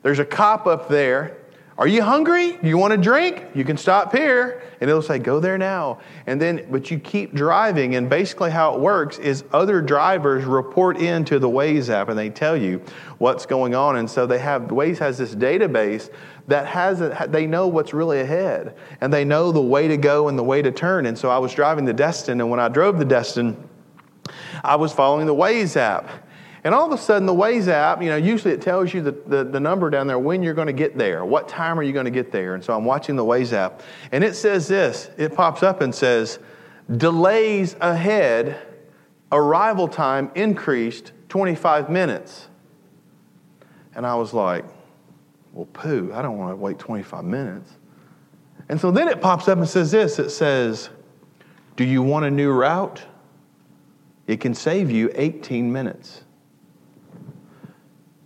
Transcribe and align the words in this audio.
There's 0.03 0.19
a 0.19 0.25
cop 0.25 0.67
up 0.67 0.87
there. 0.87 1.37
Are 1.81 1.87
you 1.87 2.03
hungry? 2.03 2.59
You 2.61 2.77
want 2.77 2.93
a 2.93 2.97
drink? 2.97 3.43
You 3.55 3.65
can 3.65 3.75
stop 3.75 4.15
here. 4.15 4.61
And 4.79 4.87
it'll 4.87 5.01
say, 5.01 5.17
go 5.17 5.39
there 5.39 5.57
now. 5.57 5.97
And 6.27 6.39
then, 6.39 6.67
but 6.69 6.91
you 6.91 6.99
keep 6.99 7.33
driving. 7.33 7.95
And 7.95 8.07
basically, 8.07 8.51
how 8.51 8.75
it 8.75 8.79
works 8.79 9.17
is 9.17 9.43
other 9.51 9.81
drivers 9.81 10.45
report 10.45 10.97
into 10.97 11.39
the 11.39 11.49
Waze 11.49 11.89
app 11.89 12.09
and 12.09 12.19
they 12.19 12.29
tell 12.29 12.55
you 12.55 12.83
what's 13.17 13.47
going 13.47 13.73
on. 13.73 13.95
And 13.95 14.07
so 14.07 14.27
they 14.27 14.37
have, 14.37 14.67
Waze 14.67 14.99
has 14.99 15.17
this 15.17 15.33
database 15.33 16.11
that 16.47 16.67
has, 16.67 17.01
a, 17.01 17.25
they 17.27 17.47
know 17.47 17.67
what's 17.67 17.95
really 17.95 18.19
ahead. 18.19 18.77
And 19.01 19.11
they 19.11 19.25
know 19.25 19.51
the 19.51 19.59
way 19.59 19.87
to 19.87 19.97
go 19.97 20.27
and 20.27 20.37
the 20.37 20.43
way 20.43 20.61
to 20.61 20.71
turn. 20.71 21.07
And 21.07 21.17
so 21.17 21.31
I 21.31 21.39
was 21.39 21.51
driving 21.51 21.85
the 21.85 21.93
Destin. 21.93 22.41
And 22.41 22.51
when 22.51 22.59
I 22.59 22.67
drove 22.67 22.99
the 22.99 23.05
Destin, 23.05 23.57
I 24.63 24.75
was 24.75 24.93
following 24.93 25.25
the 25.25 25.33
Waze 25.33 25.75
app. 25.77 26.27
And 26.63 26.75
all 26.75 26.85
of 26.85 26.91
a 26.91 26.97
sudden, 27.01 27.25
the 27.25 27.33
Waze 27.33 27.67
app, 27.67 28.03
you 28.03 28.09
know, 28.09 28.17
usually 28.17 28.53
it 28.53 28.61
tells 28.61 28.93
you 28.93 29.01
the, 29.01 29.11
the, 29.11 29.43
the 29.43 29.59
number 29.59 29.89
down 29.89 30.05
there 30.05 30.19
when 30.19 30.43
you're 30.43 30.53
going 30.53 30.67
to 30.67 30.73
get 30.73 30.95
there. 30.95 31.25
What 31.25 31.47
time 31.47 31.79
are 31.79 31.83
you 31.83 31.91
going 31.91 32.05
to 32.05 32.11
get 32.11 32.31
there? 32.31 32.53
And 32.53 32.63
so 32.63 32.75
I'm 32.75 32.85
watching 32.85 33.15
the 33.15 33.25
Waze 33.25 33.51
app, 33.51 33.81
and 34.11 34.23
it 34.23 34.35
says 34.35 34.67
this 34.67 35.09
it 35.17 35.33
pops 35.33 35.63
up 35.63 35.81
and 35.81 35.93
says, 35.93 36.37
delays 36.97 37.75
ahead, 37.81 38.59
arrival 39.31 39.87
time 39.87 40.29
increased 40.35 41.13
25 41.29 41.89
minutes. 41.89 42.47
And 43.95 44.05
I 44.05 44.15
was 44.15 44.33
like, 44.33 44.65
well, 45.53 45.67
poo, 45.73 46.11
I 46.13 46.21
don't 46.21 46.37
want 46.37 46.51
to 46.51 46.55
wait 46.55 46.77
25 46.77 47.23
minutes. 47.25 47.71
And 48.69 48.79
so 48.79 48.91
then 48.91 49.07
it 49.07 49.19
pops 49.19 49.47
up 49.47 49.57
and 49.57 49.67
says 49.67 49.91
this 49.91 50.19
it 50.19 50.29
says, 50.29 50.89
do 51.75 51.83
you 51.83 52.01
want 52.01 52.25
a 52.25 52.31
new 52.31 52.51
route? 52.51 53.01
It 54.27 54.39
can 54.39 54.53
save 54.53 54.91
you 54.91 55.11
18 55.15 55.71
minutes. 55.71 56.23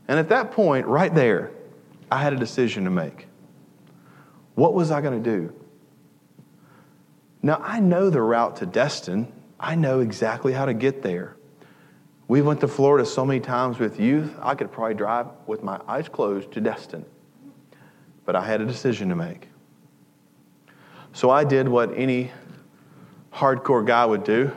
And 0.07 0.19
at 0.19 0.29
that 0.29 0.51
point, 0.51 0.85
right 0.85 1.13
there, 1.13 1.51
I 2.11 2.21
had 2.21 2.33
a 2.33 2.37
decision 2.37 2.83
to 2.83 2.89
make. 2.89 3.27
What 4.55 4.73
was 4.73 4.91
I 4.91 5.01
going 5.01 5.21
to 5.21 5.29
do? 5.37 5.53
Now, 7.41 7.61
I 7.63 7.79
know 7.79 8.09
the 8.09 8.21
route 8.21 8.55
to 8.57 8.65
Destin. 8.65 9.31
I 9.59 9.75
know 9.75 9.99
exactly 9.99 10.53
how 10.53 10.65
to 10.65 10.73
get 10.73 11.01
there. 11.01 11.35
We 12.27 12.41
went 12.41 12.59
to 12.61 12.67
Florida 12.67 13.05
so 13.05 13.23
many 13.23 13.39
times 13.39 13.77
with 13.77 13.99
youth, 13.99 14.35
I 14.41 14.55
could 14.55 14.71
probably 14.71 14.95
drive 14.95 15.27
with 15.45 15.61
my 15.61 15.79
eyes 15.87 16.09
closed 16.09 16.51
to 16.53 16.61
Destin. 16.61 17.05
But 18.25 18.35
I 18.35 18.43
had 18.43 18.61
a 18.61 18.65
decision 18.65 19.09
to 19.09 19.15
make. 19.15 19.49
So 21.13 21.29
I 21.29 21.43
did 21.43 21.67
what 21.67 21.95
any 21.95 22.31
hardcore 23.31 23.85
guy 23.85 24.05
would 24.05 24.23
do. 24.23 24.51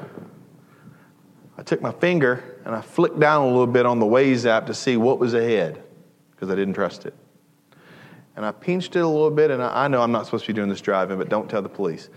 I 1.59 1.62
took 1.62 1.82
my 1.82 1.92
finger 1.92 2.47
and 2.69 2.77
I 2.77 2.83
flicked 2.83 3.19
down 3.19 3.45
a 3.45 3.47
little 3.47 3.67
bit 3.67 3.87
on 3.87 3.99
the 3.99 4.05
Waze 4.05 4.45
app 4.45 4.67
to 4.67 4.75
see 4.75 4.99
what 4.99 5.19
was 5.19 5.33
ahead 5.33 5.83
because 6.33 6.51
I 6.51 6.55
didn't 6.55 6.75
trust 6.75 7.06
it. 7.06 7.15
And 8.37 8.45
I 8.45 8.53
pinched 8.53 8.95
it 8.95 8.99
a 8.99 9.09
little 9.09 9.31
bit, 9.31 9.51
and 9.51 9.62
I, 9.62 9.84
I, 9.84 9.89
know 9.89 10.03
I'm 10.03 10.12
not 10.12 10.27
supposed 10.27 10.45
to 10.45 10.53
be 10.53 10.55
doing 10.55 10.69
this 10.69 10.83
driving, 10.83 11.17
but 11.17 11.31
don't 11.31 11.49
tell 11.49 11.62
the 11.62 11.71
police. 11.71 12.11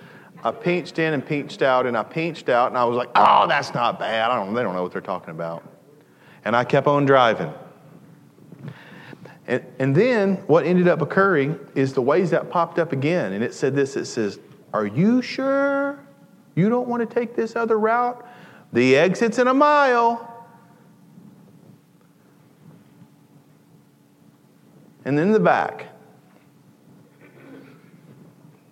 I 0.43 0.51
pinched 0.51 0.99
in 0.99 1.13
and 1.13 1.25
pinched 1.25 1.61
out, 1.61 1.85
and 1.85 1.95
I 1.95 2.03
pinched 2.03 2.49
out, 2.49 2.67
and 2.67 2.77
I 2.77 2.83
was 2.83 2.97
like, 2.97 3.07
oh, 3.15 3.47
that's 3.47 3.73
not 3.73 3.97
bad. 3.97 4.29
I 4.29 4.35
don't, 4.35 4.53
they 4.53 4.61
don't 4.61 4.75
know 4.75 4.83
what 4.83 4.91
they're 4.91 4.99
talking 4.99 5.29
about. 5.29 5.63
And 6.43 6.53
I 6.53 6.65
kept 6.65 6.85
on 6.85 7.05
driving. 7.05 7.53
And, 9.47 9.65
and 9.79 9.95
then 9.95 10.35
what 10.47 10.65
ended 10.65 10.89
up 10.89 11.01
occurring 11.01 11.57
is 11.75 11.93
the 11.93 12.03
Waze 12.03 12.33
app 12.33 12.49
popped 12.49 12.77
up 12.77 12.91
again, 12.91 13.31
and 13.31 13.41
it 13.41 13.53
said 13.53 13.73
this 13.73 13.95
it 13.95 14.03
says, 14.03 14.37
Are 14.73 14.85
you 14.85 15.21
sure 15.21 15.97
you 16.55 16.67
don't 16.67 16.89
want 16.89 17.09
to 17.09 17.11
take 17.11 17.37
this 17.37 17.55
other 17.55 17.79
route? 17.79 18.27
The 18.73 18.97
exit's 18.97 19.39
in 19.39 19.47
a 19.47 19.53
mile. 19.53 20.27
And 25.05 25.19
in 25.19 25.31
the 25.31 25.39
back, 25.39 25.87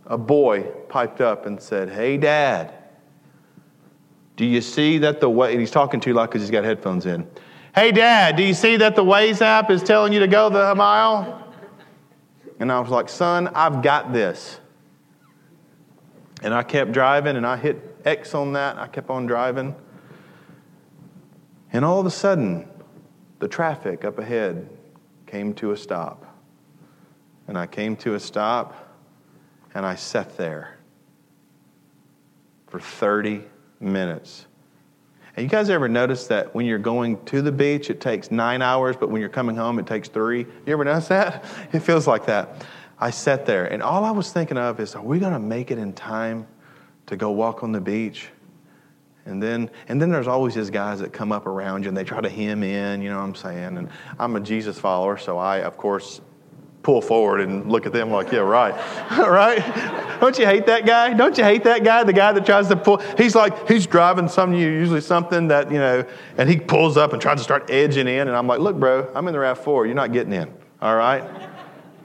a 0.05 0.17
boy 0.17 0.63
piped 0.89 1.21
up 1.21 1.45
and 1.45 1.61
said, 1.61 1.89
Hey, 1.89 2.17
Dad, 2.17 2.73
do 4.35 4.45
you 4.45 4.61
see 4.61 4.97
that 4.99 5.19
the 5.19 5.29
way, 5.29 5.57
he's 5.57 5.71
talking 5.71 5.99
too 5.99 6.13
loud 6.13 6.27
because 6.27 6.41
he's 6.41 6.51
got 6.51 6.63
headphones 6.63 7.05
in. 7.05 7.27
Hey, 7.75 7.91
Dad, 7.91 8.35
do 8.35 8.43
you 8.43 8.53
see 8.53 8.77
that 8.77 8.95
the 8.95 9.03
Waze 9.03 9.41
app 9.41 9.69
is 9.69 9.83
telling 9.83 10.11
you 10.11 10.19
to 10.19 10.27
go 10.27 10.49
the 10.49 10.73
mile? 10.75 11.53
And 12.59 12.71
I 12.71 12.79
was 12.79 12.89
like, 12.89 13.09
Son, 13.09 13.47
I've 13.49 13.81
got 13.81 14.11
this. 14.11 14.59
And 16.41 16.53
I 16.53 16.63
kept 16.63 16.91
driving 16.91 17.35
and 17.35 17.45
I 17.45 17.57
hit 17.57 17.97
X 18.05 18.33
on 18.33 18.53
that. 18.53 18.77
I 18.77 18.87
kept 18.87 19.09
on 19.09 19.25
driving. 19.25 19.75
And 21.71 21.85
all 21.85 21.99
of 21.99 22.05
a 22.05 22.11
sudden, 22.11 22.67
the 23.39 23.47
traffic 23.47 24.03
up 24.03 24.17
ahead 24.17 24.69
came 25.29 25.53
to 25.53 25.71
a 25.71 25.77
stop. 25.77 26.25
And 27.47 27.57
I 27.57 27.67
came 27.67 27.95
to 27.97 28.15
a 28.15 28.19
stop 28.19 28.95
and 29.73 29.85
I 29.85 29.95
sat 29.95 30.37
there 30.37 30.77
for 32.67 32.79
30 32.79 33.43
minutes. 33.79 34.47
And 35.35 35.43
you 35.43 35.49
guys 35.49 35.69
ever 35.69 35.87
notice 35.87 36.27
that 36.27 36.53
when 36.55 36.65
you're 36.65 36.79
going 36.79 37.23
to 37.25 37.41
the 37.41 37.51
beach, 37.51 37.89
it 37.89 38.01
takes 38.01 38.31
nine 38.31 38.61
hours, 38.61 38.95
but 38.95 39.09
when 39.09 39.21
you're 39.21 39.29
coming 39.29 39.55
home, 39.55 39.79
it 39.79 39.87
takes 39.87 40.09
three? 40.09 40.39
You 40.65 40.73
ever 40.73 40.83
notice 40.83 41.07
that? 41.09 41.45
It 41.73 41.79
feels 41.79 42.07
like 42.07 42.25
that. 42.25 42.65
I 42.99 43.11
sat 43.11 43.45
there, 43.45 43.65
and 43.65 43.81
all 43.81 44.03
I 44.03 44.11
was 44.11 44.33
thinking 44.33 44.57
of 44.57 44.79
is, 44.79 44.95
are 44.95 45.01
we 45.01 45.19
going 45.19 45.31
to 45.31 45.39
make 45.39 45.71
it 45.71 45.77
in 45.77 45.93
time 45.93 46.45
to 47.05 47.15
go 47.15 47.31
walk 47.31 47.63
on 47.63 47.71
the 47.71 47.79
beach? 47.79 48.27
And 49.29 49.41
then, 49.41 49.69
and 49.87 50.01
then 50.01 50.09
there's 50.09 50.27
always 50.27 50.55
these 50.55 50.69
guys 50.69 50.99
that 50.99 51.13
come 51.13 51.31
up 51.31 51.45
around 51.45 51.83
you 51.83 51.89
and 51.89 51.97
they 51.97 52.03
try 52.03 52.19
to 52.19 52.29
hem 52.29 52.63
in, 52.63 53.01
you 53.01 53.09
know 53.09 53.17
what 53.17 53.23
I'm 53.23 53.35
saying? 53.35 53.77
And 53.77 53.89
I'm 54.17 54.35
a 54.35 54.39
Jesus 54.39 54.77
follower, 54.77 55.17
so 55.17 55.37
I, 55.37 55.61
of 55.61 55.77
course, 55.77 56.21
pull 56.81 57.01
forward 57.01 57.41
and 57.41 57.69
look 57.69 57.85
at 57.85 57.93
them 57.93 58.09
like, 58.09 58.31
yeah, 58.31 58.39
right. 58.39 58.73
right? 59.17 60.19
Don't 60.19 60.37
you 60.39 60.45
hate 60.45 60.65
that 60.65 60.85
guy? 60.85 61.13
Don't 61.13 61.37
you 61.37 61.43
hate 61.43 61.63
that 61.65 61.83
guy? 61.83 62.03
The 62.03 62.13
guy 62.13 62.31
that 62.31 62.45
tries 62.45 62.67
to 62.69 62.75
pull, 62.75 62.97
he's 63.17 63.35
like, 63.35 63.67
he's 63.67 63.85
driving 63.85 64.27
some, 64.27 64.53
usually 64.53 65.01
something 65.01 65.49
that, 65.49 65.71
you 65.71 65.77
know, 65.77 66.05
and 66.37 66.49
he 66.49 66.57
pulls 66.57 66.97
up 66.97 67.13
and 67.13 67.21
tries 67.21 67.37
to 67.37 67.43
start 67.43 67.69
edging 67.69 68.07
in. 68.07 68.27
And 68.27 68.35
I'm 68.35 68.47
like, 68.47 68.59
look, 68.59 68.77
bro, 68.77 69.11
I'm 69.13 69.27
in 69.27 69.33
the 69.33 69.39
RAV4. 69.39 69.85
You're 69.85 69.95
not 69.95 70.11
getting 70.11 70.33
in. 70.33 70.51
All 70.81 70.95
right? 70.95 71.23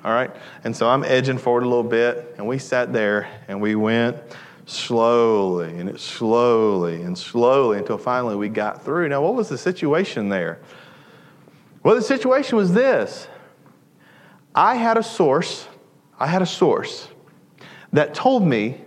All 0.05 0.13
right? 0.13 0.31
And 0.65 0.77
so 0.77 0.89
I'm 0.89 1.05
edging 1.05 1.39
forward 1.39 1.63
a 1.63 1.69
little 1.69 1.83
bit, 1.83 2.35
and 2.37 2.47
we 2.47 2.59
sat 2.59 2.93
there 2.93 3.29
and 3.49 3.61
we 3.61 3.75
went 3.75 4.17
slowly 4.67 5.79
and 5.79 5.89
it 5.89 6.01
slowly 6.01 7.03
and 7.03 7.17
slowly 7.17 7.79
until 7.79 7.99
finally 7.99 8.37
we 8.37 8.49
got 8.49 8.85
through. 8.85 9.09
Now, 9.09 9.23
what 9.23 9.35
was 9.35 9.49
the 9.49 9.59
situation 9.59 10.29
there? 10.29 10.61
Well, 11.83 11.95
the 11.95 12.03
situation 12.03 12.57
was 12.57 12.73
this 12.73 13.29
I 14.55 14.77
had 14.77 14.97
a 14.97 15.03
source, 15.03 15.67
I 16.19 16.27
had 16.27 16.43
a 16.43 16.47
source 16.47 17.09
that 17.93 18.15
told 18.15 18.47
me 18.47 18.81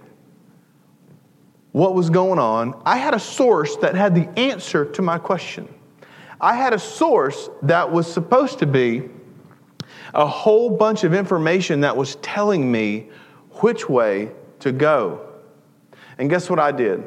what 1.71 1.93
was 1.93 2.09
going 2.09 2.39
on. 2.39 2.81
I 2.85 2.97
had 2.97 3.13
a 3.13 3.19
source 3.19 3.75
that 3.77 3.93
had 3.93 4.15
the 4.15 4.27
answer 4.39 4.83
to 4.83 5.01
my 5.01 5.19
question. 5.19 5.67
I 6.41 6.55
had 6.55 6.73
a 6.73 6.79
source 6.79 7.49
that 7.63 7.91
was 7.91 8.11
supposed 8.11 8.59
to 8.59 8.65
be 8.65 9.09
a 10.13 10.25
whole 10.25 10.69
bunch 10.69 11.03
of 11.03 11.13
information 11.13 11.81
that 11.81 11.95
was 11.95 12.15
telling 12.17 12.71
me 12.71 13.09
which 13.61 13.87
way 13.87 14.31
to 14.59 14.71
go. 14.71 15.27
And 16.17 16.29
guess 16.29 16.49
what 16.49 16.59
I 16.59 16.71
did? 16.71 17.03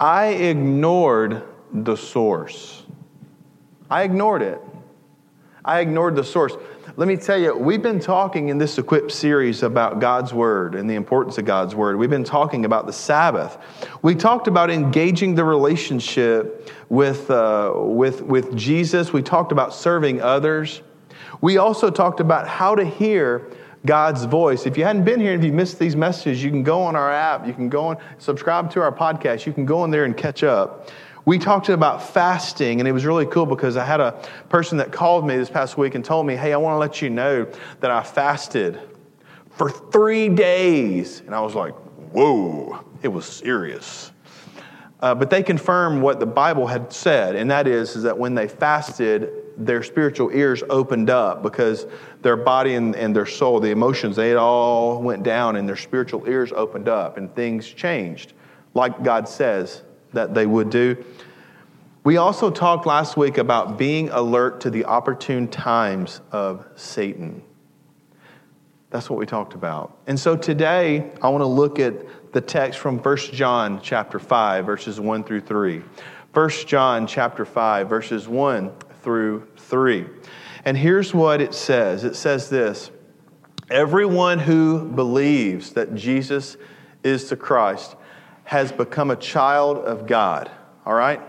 I 0.00 0.28
ignored 0.28 1.42
the 1.72 1.96
source. 1.96 2.82
I 3.90 4.02
ignored 4.02 4.42
it. 4.42 4.60
I 5.64 5.80
ignored 5.80 6.16
the 6.16 6.24
source. 6.24 6.54
Let 6.96 7.08
me 7.08 7.16
tell 7.16 7.40
you, 7.40 7.56
we've 7.56 7.82
been 7.82 7.98
talking 7.98 8.50
in 8.50 8.58
this 8.58 8.78
Equip 8.78 9.10
series 9.10 9.62
about 9.62 9.98
God's 9.98 10.32
Word 10.32 10.74
and 10.74 10.88
the 10.88 10.94
importance 10.94 11.38
of 11.38 11.44
God's 11.44 11.74
Word. 11.74 11.96
We've 11.96 12.10
been 12.10 12.22
talking 12.22 12.64
about 12.64 12.86
the 12.86 12.92
Sabbath. 12.92 13.58
We 14.02 14.14
talked 14.14 14.46
about 14.46 14.70
engaging 14.70 15.34
the 15.34 15.44
relationship 15.44 16.70
with, 16.88 17.30
uh, 17.30 17.72
with, 17.76 18.22
with 18.22 18.54
Jesus. 18.56 19.12
We 19.12 19.22
talked 19.22 19.52
about 19.52 19.74
serving 19.74 20.20
others. 20.22 20.82
We 21.40 21.56
also 21.56 21.90
talked 21.90 22.20
about 22.20 22.46
how 22.46 22.74
to 22.74 22.84
hear 22.84 23.50
God's 23.86 24.24
voice. 24.24 24.66
If 24.66 24.78
you 24.78 24.84
hadn't 24.84 25.04
been 25.04 25.20
here, 25.20 25.34
and 25.34 25.42
if 25.42 25.46
you 25.46 25.52
missed 25.52 25.78
these 25.78 25.94
messages, 25.94 26.42
you 26.42 26.50
can 26.50 26.62
go 26.62 26.82
on 26.82 26.96
our 26.96 27.12
app, 27.12 27.46
you 27.46 27.52
can 27.52 27.68
go 27.68 27.90
and 27.90 28.00
subscribe 28.18 28.70
to 28.72 28.80
our 28.80 28.92
podcast, 28.92 29.46
you 29.46 29.52
can 29.52 29.66
go 29.66 29.84
in 29.84 29.90
there 29.90 30.04
and 30.04 30.16
catch 30.16 30.42
up. 30.42 30.90
We 31.26 31.38
talked 31.38 31.70
about 31.70 32.02
fasting, 32.02 32.80
and 32.80 32.88
it 32.88 32.92
was 32.92 33.06
really 33.06 33.26
cool 33.26 33.46
because 33.46 33.76
I 33.76 33.84
had 33.84 34.00
a 34.00 34.12
person 34.48 34.76
that 34.78 34.92
called 34.92 35.26
me 35.26 35.36
this 35.36 35.48
past 35.48 35.78
week 35.78 35.94
and 35.94 36.04
told 36.04 36.26
me, 36.26 36.36
Hey, 36.36 36.52
I 36.52 36.56
want 36.56 36.74
to 36.74 36.78
let 36.78 37.00
you 37.00 37.08
know 37.08 37.46
that 37.80 37.90
I 37.90 38.02
fasted 38.02 38.78
for 39.50 39.70
three 39.70 40.28
days. 40.28 41.20
And 41.20 41.34
I 41.34 41.40
was 41.40 41.54
like, 41.54 41.74
Whoa, 42.12 42.84
it 43.02 43.08
was 43.08 43.24
serious. 43.26 44.12
Uh, 45.00 45.14
but 45.14 45.28
they 45.30 45.42
confirmed 45.42 46.00
what 46.00 46.20
the 46.20 46.26
Bible 46.26 46.66
had 46.66 46.92
said, 46.92 47.36
and 47.36 47.50
that 47.50 47.66
is, 47.66 47.96
is 47.96 48.02
that 48.04 48.16
when 48.16 48.34
they 48.34 48.48
fasted, 48.48 49.43
their 49.56 49.82
spiritual 49.82 50.30
ears 50.30 50.62
opened 50.68 51.10
up 51.10 51.42
because 51.42 51.86
their 52.22 52.36
body 52.36 52.74
and, 52.74 52.94
and 52.96 53.14
their 53.14 53.26
soul, 53.26 53.60
the 53.60 53.70
emotions, 53.70 54.16
they 54.16 54.34
all 54.34 55.00
went 55.02 55.22
down 55.22 55.56
and 55.56 55.68
their 55.68 55.76
spiritual 55.76 56.28
ears 56.28 56.52
opened 56.52 56.88
up 56.88 57.16
and 57.16 57.34
things 57.34 57.66
changed, 57.66 58.32
like 58.74 59.02
God 59.02 59.28
says 59.28 59.82
that 60.12 60.34
they 60.34 60.46
would 60.46 60.70
do. 60.70 61.02
We 62.04 62.18
also 62.18 62.50
talked 62.50 62.84
last 62.84 63.16
week 63.16 63.38
about 63.38 63.78
being 63.78 64.10
alert 64.10 64.60
to 64.62 64.70
the 64.70 64.84
opportune 64.84 65.48
times 65.48 66.20
of 66.32 66.66
Satan. 66.76 67.42
That's 68.90 69.08
what 69.08 69.18
we 69.18 69.26
talked 69.26 69.54
about. 69.54 69.96
And 70.06 70.20
so 70.20 70.36
today, 70.36 71.10
I 71.22 71.28
want 71.28 71.42
to 71.42 71.46
look 71.46 71.78
at 71.78 72.32
the 72.32 72.40
text 72.40 72.78
from 72.78 72.98
1 72.98 73.16
John 73.32 73.80
chapter 73.82 74.18
5, 74.18 74.66
verses 74.66 75.00
1 75.00 75.24
through 75.24 75.40
3. 75.40 75.82
1 76.32 76.50
John 76.66 77.06
chapter 77.06 77.44
5, 77.44 77.88
verses 77.88 78.28
1 78.28 78.72
through 79.04 79.46
3. 79.56 80.06
And 80.64 80.76
here's 80.76 81.14
what 81.14 81.40
it 81.40 81.54
says 81.54 82.02
it 82.04 82.16
says 82.16 82.48
this 82.48 82.90
Everyone 83.70 84.38
who 84.38 84.84
believes 84.90 85.72
that 85.74 85.94
Jesus 85.94 86.56
is 87.04 87.28
the 87.28 87.36
Christ 87.36 87.94
has 88.44 88.72
become 88.72 89.10
a 89.10 89.16
child 89.16 89.78
of 89.78 90.06
God, 90.06 90.50
all 90.84 90.94
right? 90.94 91.20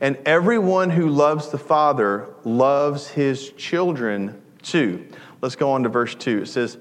And 0.00 0.18
everyone 0.26 0.90
who 0.90 1.08
loves 1.08 1.48
the 1.50 1.58
Father 1.58 2.28
loves 2.44 3.08
his 3.08 3.50
children 3.52 4.42
too. 4.62 5.06
Let's 5.40 5.56
go 5.56 5.72
on 5.72 5.82
to 5.84 5.88
verse 5.88 6.14
2. 6.14 6.42
It 6.42 6.46
says, 6.46 6.78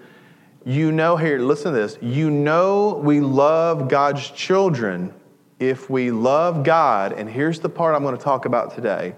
You 0.65 0.91
know, 0.91 1.15
here, 1.17 1.39
listen 1.39 1.73
to 1.73 1.79
this. 1.79 1.97
You 2.01 2.29
know 2.29 2.99
we 3.03 3.19
love 3.19 3.87
God's 3.87 4.29
children 4.31 5.13
if 5.59 5.89
we 5.89 6.11
love 6.11 6.63
God, 6.63 7.13
and 7.13 7.29
here's 7.29 7.59
the 7.59 7.69
part 7.69 7.95
I'm 7.95 8.03
going 8.03 8.17
to 8.17 8.23
talk 8.23 8.45
about 8.45 8.75
today, 8.75 9.15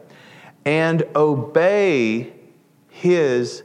and 0.66 1.04
obey 1.16 2.34
his 2.90 3.64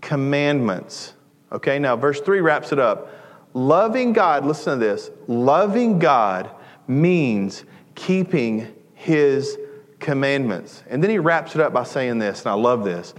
commandments. 0.00 1.14
Okay, 1.52 1.78
now 1.78 1.96
verse 1.96 2.20
3 2.20 2.40
wraps 2.40 2.72
it 2.72 2.78
up. 2.78 3.10
Loving 3.54 4.12
God, 4.12 4.44
listen 4.44 4.78
to 4.78 4.84
this 4.84 5.10
loving 5.26 5.98
God 5.98 6.50
means 6.86 7.64
keeping 7.94 8.74
his 8.94 9.58
commandments. 9.98 10.82
And 10.88 11.02
then 11.02 11.10
he 11.10 11.18
wraps 11.18 11.54
it 11.54 11.60
up 11.60 11.72
by 11.72 11.84
saying 11.84 12.18
this, 12.18 12.40
and 12.40 12.48
I 12.48 12.54
love 12.54 12.84
this. 12.84 13.14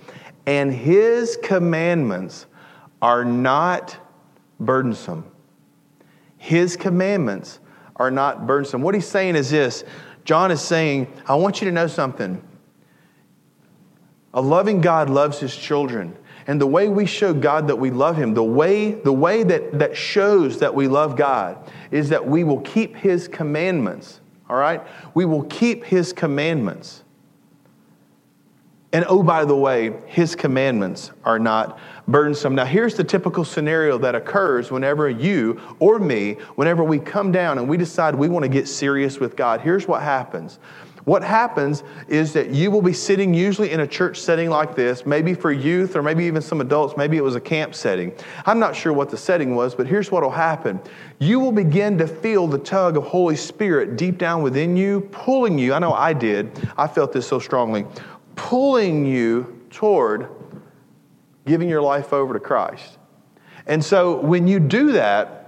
And 0.46 0.74
his 0.74 1.38
commandments 1.44 2.46
are 3.02 3.26
not 3.26 3.98
burdensome. 4.60 5.26
His 6.38 6.76
commandments 6.78 7.60
are 7.98 8.10
not 8.10 8.48
burdensome. 8.48 8.82
What 8.82 8.96
he's 8.96 9.08
saying 9.08 9.36
is 9.36 9.52
this 9.52 9.84
John 10.26 10.52
is 10.52 10.62
saying, 10.62 11.12
I 11.28 11.36
want 11.36 11.62
you 11.62 11.66
to 11.66 11.72
know 11.72 11.88
something. 11.88 12.42
A 14.34 14.42
loving 14.42 14.82
God 14.82 15.10
loves 15.10 15.40
his 15.40 15.56
children. 15.56 16.16
And 16.50 16.60
the 16.60 16.66
way 16.66 16.90
we 16.90 17.06
show 17.06 17.32
God 17.32 17.68
that 17.68 17.76
we 17.76 17.92
love 17.92 18.18
Him, 18.18 18.34
the 18.34 18.44
way, 18.44 18.94
the 18.94 19.14
way 19.14 19.44
that, 19.44 19.78
that 19.78 19.96
shows 19.96 20.58
that 20.62 20.74
we 20.74 20.88
love 20.88 21.16
God 21.16 21.72
is 21.92 22.10
that 22.10 22.26
we 22.26 22.44
will 22.44 22.62
keep 22.62 22.96
His 22.96 23.28
commandments. 23.28 24.20
All 24.50 24.56
right? 24.56 24.82
We 25.14 25.26
will 25.26 25.44
keep 25.44 25.84
His 25.84 26.12
commandments. 26.12 27.04
And 28.92 29.06
oh, 29.08 29.22
by 29.22 29.46
the 29.46 29.56
way, 29.56 29.94
His 30.08 30.36
commandments 30.36 31.12
are 31.24 31.38
not 31.38 31.78
burdensome. 32.08 32.56
Now, 32.56 32.66
here's 32.66 32.96
the 32.96 33.04
typical 33.04 33.46
scenario 33.46 34.00
that 34.00 34.16
occurs 34.16 34.72
whenever 34.72 35.08
you 35.08 35.62
or 35.78 36.00
me, 36.00 36.34
whenever 36.56 36.84
we 36.84 36.98
come 36.98 37.32
down 37.32 37.60
and 37.60 37.70
we 37.70 37.78
decide 37.78 38.16
we 38.16 38.28
want 38.28 38.42
to 38.42 38.50
get 38.50 38.68
serious 38.68 39.20
with 39.20 39.36
God. 39.36 39.62
Here's 39.62 39.88
what 39.88 40.02
happens 40.02 40.58
what 41.10 41.24
happens 41.24 41.84
is 42.08 42.34
that 42.34 42.52
you 42.52 42.70
will 42.70 42.84
be 42.84 42.94
sitting 42.94 43.34
usually 43.34 43.72
in 43.72 43.80
a 43.80 43.88
church 43.88 44.20
setting 44.20 44.48
like 44.48 44.76
this, 44.76 45.08
maybe 45.08 45.34
for 45.34 45.52
youth 45.52 45.96
or 45.96 46.04
maybe 46.04 46.24
even 46.26 46.40
some 46.40 46.62
adults, 46.62 46.96
maybe 46.96 47.18
it 47.18 47.24
was 47.24 47.36
a 47.36 47.42
camp 47.42 47.74
setting. 47.74 48.14
I'm 48.46 48.60
not 48.60 48.76
sure 48.76 48.94
what 48.94 49.10
the 49.10 49.18
setting 49.18 49.56
was, 49.56 49.74
but 49.74 49.88
here's 49.88 50.12
what 50.12 50.22
will 50.22 50.30
happen. 50.30 50.80
You 51.18 51.40
will 51.40 51.52
begin 51.52 51.98
to 51.98 52.06
feel 52.06 52.46
the 52.46 52.60
tug 52.60 52.96
of 52.96 53.06
Holy 53.06 53.36
Spirit 53.36 53.98
deep 53.98 54.20
down 54.20 54.44
within 54.44 54.78
you, 54.78 55.02
pulling 55.12 55.58
you. 55.58 55.74
I 55.74 55.80
know 55.80 55.94
I 55.94 56.14
did. 56.14 56.52
I 56.78 56.88
felt 56.88 57.12
this 57.12 57.28
so 57.28 57.40
strongly. 57.40 57.88
Pulling 58.36 59.04
you 59.04 59.66
toward 59.72 60.30
giving 61.48 61.68
your 61.68 61.82
life 61.82 62.14
over 62.14 62.36
to 62.36 62.40
Christ. 62.40 63.00
And 63.66 63.84
so 63.84 64.22
when 64.22 64.48
you 64.48 64.60
do 64.60 64.92
that, 64.92 65.39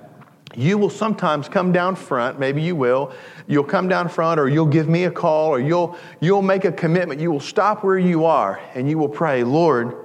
you 0.55 0.77
will 0.77 0.89
sometimes 0.89 1.47
come 1.47 1.71
down 1.71 1.95
front, 1.95 2.39
maybe 2.39 2.61
you 2.61 2.75
will. 2.75 3.13
You'll 3.47 3.63
come 3.63 3.87
down 3.87 4.09
front, 4.09 4.39
or 4.39 4.49
you'll 4.49 4.65
give 4.65 4.89
me 4.89 5.05
a 5.05 5.11
call, 5.11 5.49
or 5.49 5.59
you'll, 5.59 5.97
you'll 6.19 6.41
make 6.41 6.65
a 6.65 6.71
commitment. 6.71 7.21
You 7.21 7.31
will 7.31 7.39
stop 7.39 7.83
where 7.83 7.97
you 7.97 8.25
are 8.25 8.61
and 8.73 8.89
you 8.89 8.97
will 8.97 9.09
pray, 9.09 9.43
Lord, 9.43 9.95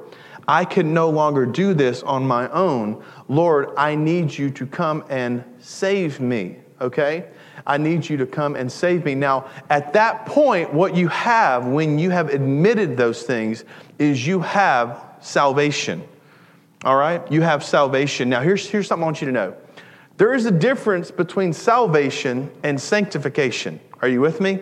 I 0.49 0.65
can 0.65 0.95
no 0.95 1.11
longer 1.11 1.45
do 1.45 1.75
this 1.75 2.03
on 2.03 2.27
my 2.27 2.49
own. 2.51 3.03
Lord, 3.29 3.71
I 3.77 3.97
need 3.97 4.37
you 4.37 4.51
to 4.51 4.67
come 4.67 5.05
and 5.09 5.43
save 5.59 6.21
me, 6.21 6.57
okay? 6.81 7.27
I 7.67 7.79
need 7.79 8.09
you 8.09 8.17
to 8.19 8.27
come 8.27 8.55
and 8.55 8.71
save 8.71 9.05
me. 9.05 9.17
Now, 9.17 9.51
at 9.71 9.93
that 9.95 10.27
point, 10.27 10.73
what 10.73 10.95
you 10.95 11.09
have 11.09 11.67
when 11.67 11.99
you 11.99 12.11
have 12.11 12.29
admitted 12.29 12.97
those 12.97 13.25
things 13.25 13.65
is 13.99 14.25
you 14.25 14.41
have 14.41 15.03
salvation, 15.21 16.07
all 16.85 16.97
right? 16.97 17.21
You 17.33 17.43
have 17.43 17.65
salvation. 17.65 18.29
Now, 18.29 18.41
here's, 18.41 18.69
here's 18.69 18.87
something 18.87 19.03
I 19.03 19.07
want 19.07 19.21
you 19.21 19.27
to 19.27 19.33
know 19.33 19.57
there 20.17 20.35
is 20.35 20.47
a 20.47 20.51
difference 20.51 21.11
between 21.11 21.53
salvation 21.53 22.51
and 22.63 22.81
sanctification. 22.81 23.81
Are 24.01 24.09
you 24.09 24.21
with 24.21 24.41
me? 24.41 24.61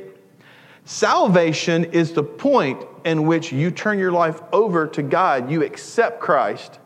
Salvation 0.84 1.84
is 1.84 2.12
the 2.12 2.22
point 2.22 2.84
in 3.04 3.26
which 3.26 3.52
you 3.52 3.70
turn 3.70 3.98
your 3.98 4.12
life 4.12 4.40
over 4.52 4.86
to 4.88 5.02
God, 5.02 5.50
you 5.50 5.62
accept 5.62 6.20
Christ. 6.20 6.78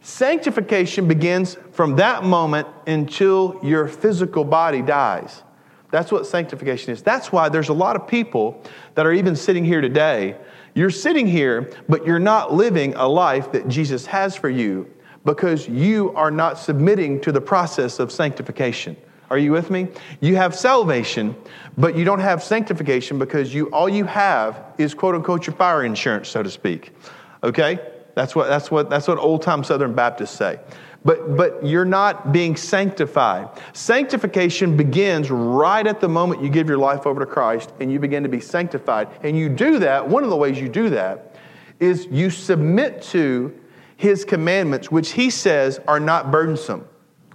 Sanctification 0.00 1.06
begins 1.06 1.56
from 1.72 1.96
that 1.96 2.24
moment 2.24 2.66
until 2.86 3.58
your 3.62 3.86
physical 3.86 4.44
body 4.44 4.82
dies. 4.82 5.42
That's 5.90 6.12
what 6.12 6.26
sanctification 6.26 6.92
is. 6.92 7.02
That's 7.02 7.32
why 7.32 7.48
there's 7.48 7.68
a 7.68 7.74
lot 7.74 7.96
of 7.96 8.06
people 8.06 8.62
that 8.94 9.06
are 9.06 9.12
even 9.12 9.34
sitting 9.34 9.64
here 9.64 9.80
today. 9.80 10.36
You're 10.74 10.90
sitting 10.90 11.26
here, 11.26 11.72
but 11.88 12.06
you're 12.06 12.18
not 12.18 12.52
living 12.52 12.94
a 12.94 13.08
life 13.08 13.52
that 13.52 13.68
Jesus 13.68 14.06
has 14.06 14.36
for 14.36 14.50
you 14.50 14.90
because 15.28 15.68
you 15.68 16.10
are 16.14 16.30
not 16.30 16.56
submitting 16.56 17.20
to 17.20 17.30
the 17.30 17.40
process 17.40 17.98
of 17.98 18.10
sanctification. 18.10 18.96
Are 19.28 19.36
you 19.36 19.52
with 19.52 19.70
me? 19.70 19.88
You 20.20 20.36
have 20.36 20.54
salvation, 20.54 21.36
but 21.76 21.94
you 21.98 22.06
don't 22.06 22.20
have 22.20 22.42
sanctification 22.42 23.18
because 23.18 23.52
you 23.52 23.66
all 23.66 23.90
you 23.90 24.06
have 24.06 24.64
is 24.78 24.94
quote 24.94 25.14
unquote 25.14 25.46
your 25.46 25.54
fire 25.54 25.84
insurance, 25.84 26.30
so 26.30 26.42
to 26.42 26.50
speak. 26.50 26.94
Okay? 27.42 27.78
That's 28.14 28.34
what 28.34 28.48
that's 28.48 28.70
what 28.70 28.88
that's 28.88 29.06
what 29.06 29.18
old 29.18 29.42
time 29.42 29.62
Southern 29.64 29.92
Baptists 29.92 30.30
say. 30.30 30.60
But 31.04 31.36
but 31.36 31.62
you're 31.62 31.84
not 31.84 32.32
being 32.32 32.56
sanctified. 32.56 33.50
Sanctification 33.74 34.78
begins 34.78 35.30
right 35.30 35.86
at 35.86 36.00
the 36.00 36.08
moment 36.08 36.42
you 36.42 36.48
give 36.48 36.70
your 36.70 36.78
life 36.78 37.06
over 37.06 37.20
to 37.20 37.26
Christ 37.26 37.70
and 37.80 37.92
you 37.92 37.98
begin 37.98 38.22
to 38.22 38.30
be 38.30 38.40
sanctified. 38.40 39.08
And 39.22 39.36
you 39.36 39.50
do 39.50 39.78
that, 39.80 40.08
one 40.08 40.24
of 40.24 40.30
the 40.30 40.36
ways 40.36 40.58
you 40.58 40.70
do 40.70 40.88
that 40.88 41.36
is 41.80 42.06
you 42.06 42.30
submit 42.30 43.02
to 43.02 43.52
his 43.98 44.24
commandments, 44.24 44.92
which 44.92 45.10
he 45.10 45.28
says 45.28 45.80
are 45.88 45.98
not 45.98 46.30
burdensome, 46.30 46.86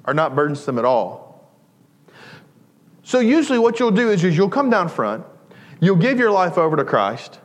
are 0.05 0.13
not 0.13 0.33
burdensome 0.33 0.79
at 0.79 0.85
all. 0.85 1.51
So, 3.03 3.19
usually, 3.19 3.59
what 3.59 3.81
you'll 3.81 3.91
do 3.91 4.09
is, 4.09 4.23
is 4.23 4.37
you'll 4.37 4.47
come 4.47 4.69
down 4.69 4.87
front, 4.87 5.25
you'll 5.81 5.97
give 5.97 6.17
your 6.17 6.31
life 6.31 6.57
over 6.57 6.77
to 6.77 6.85
Christ, 6.85 7.41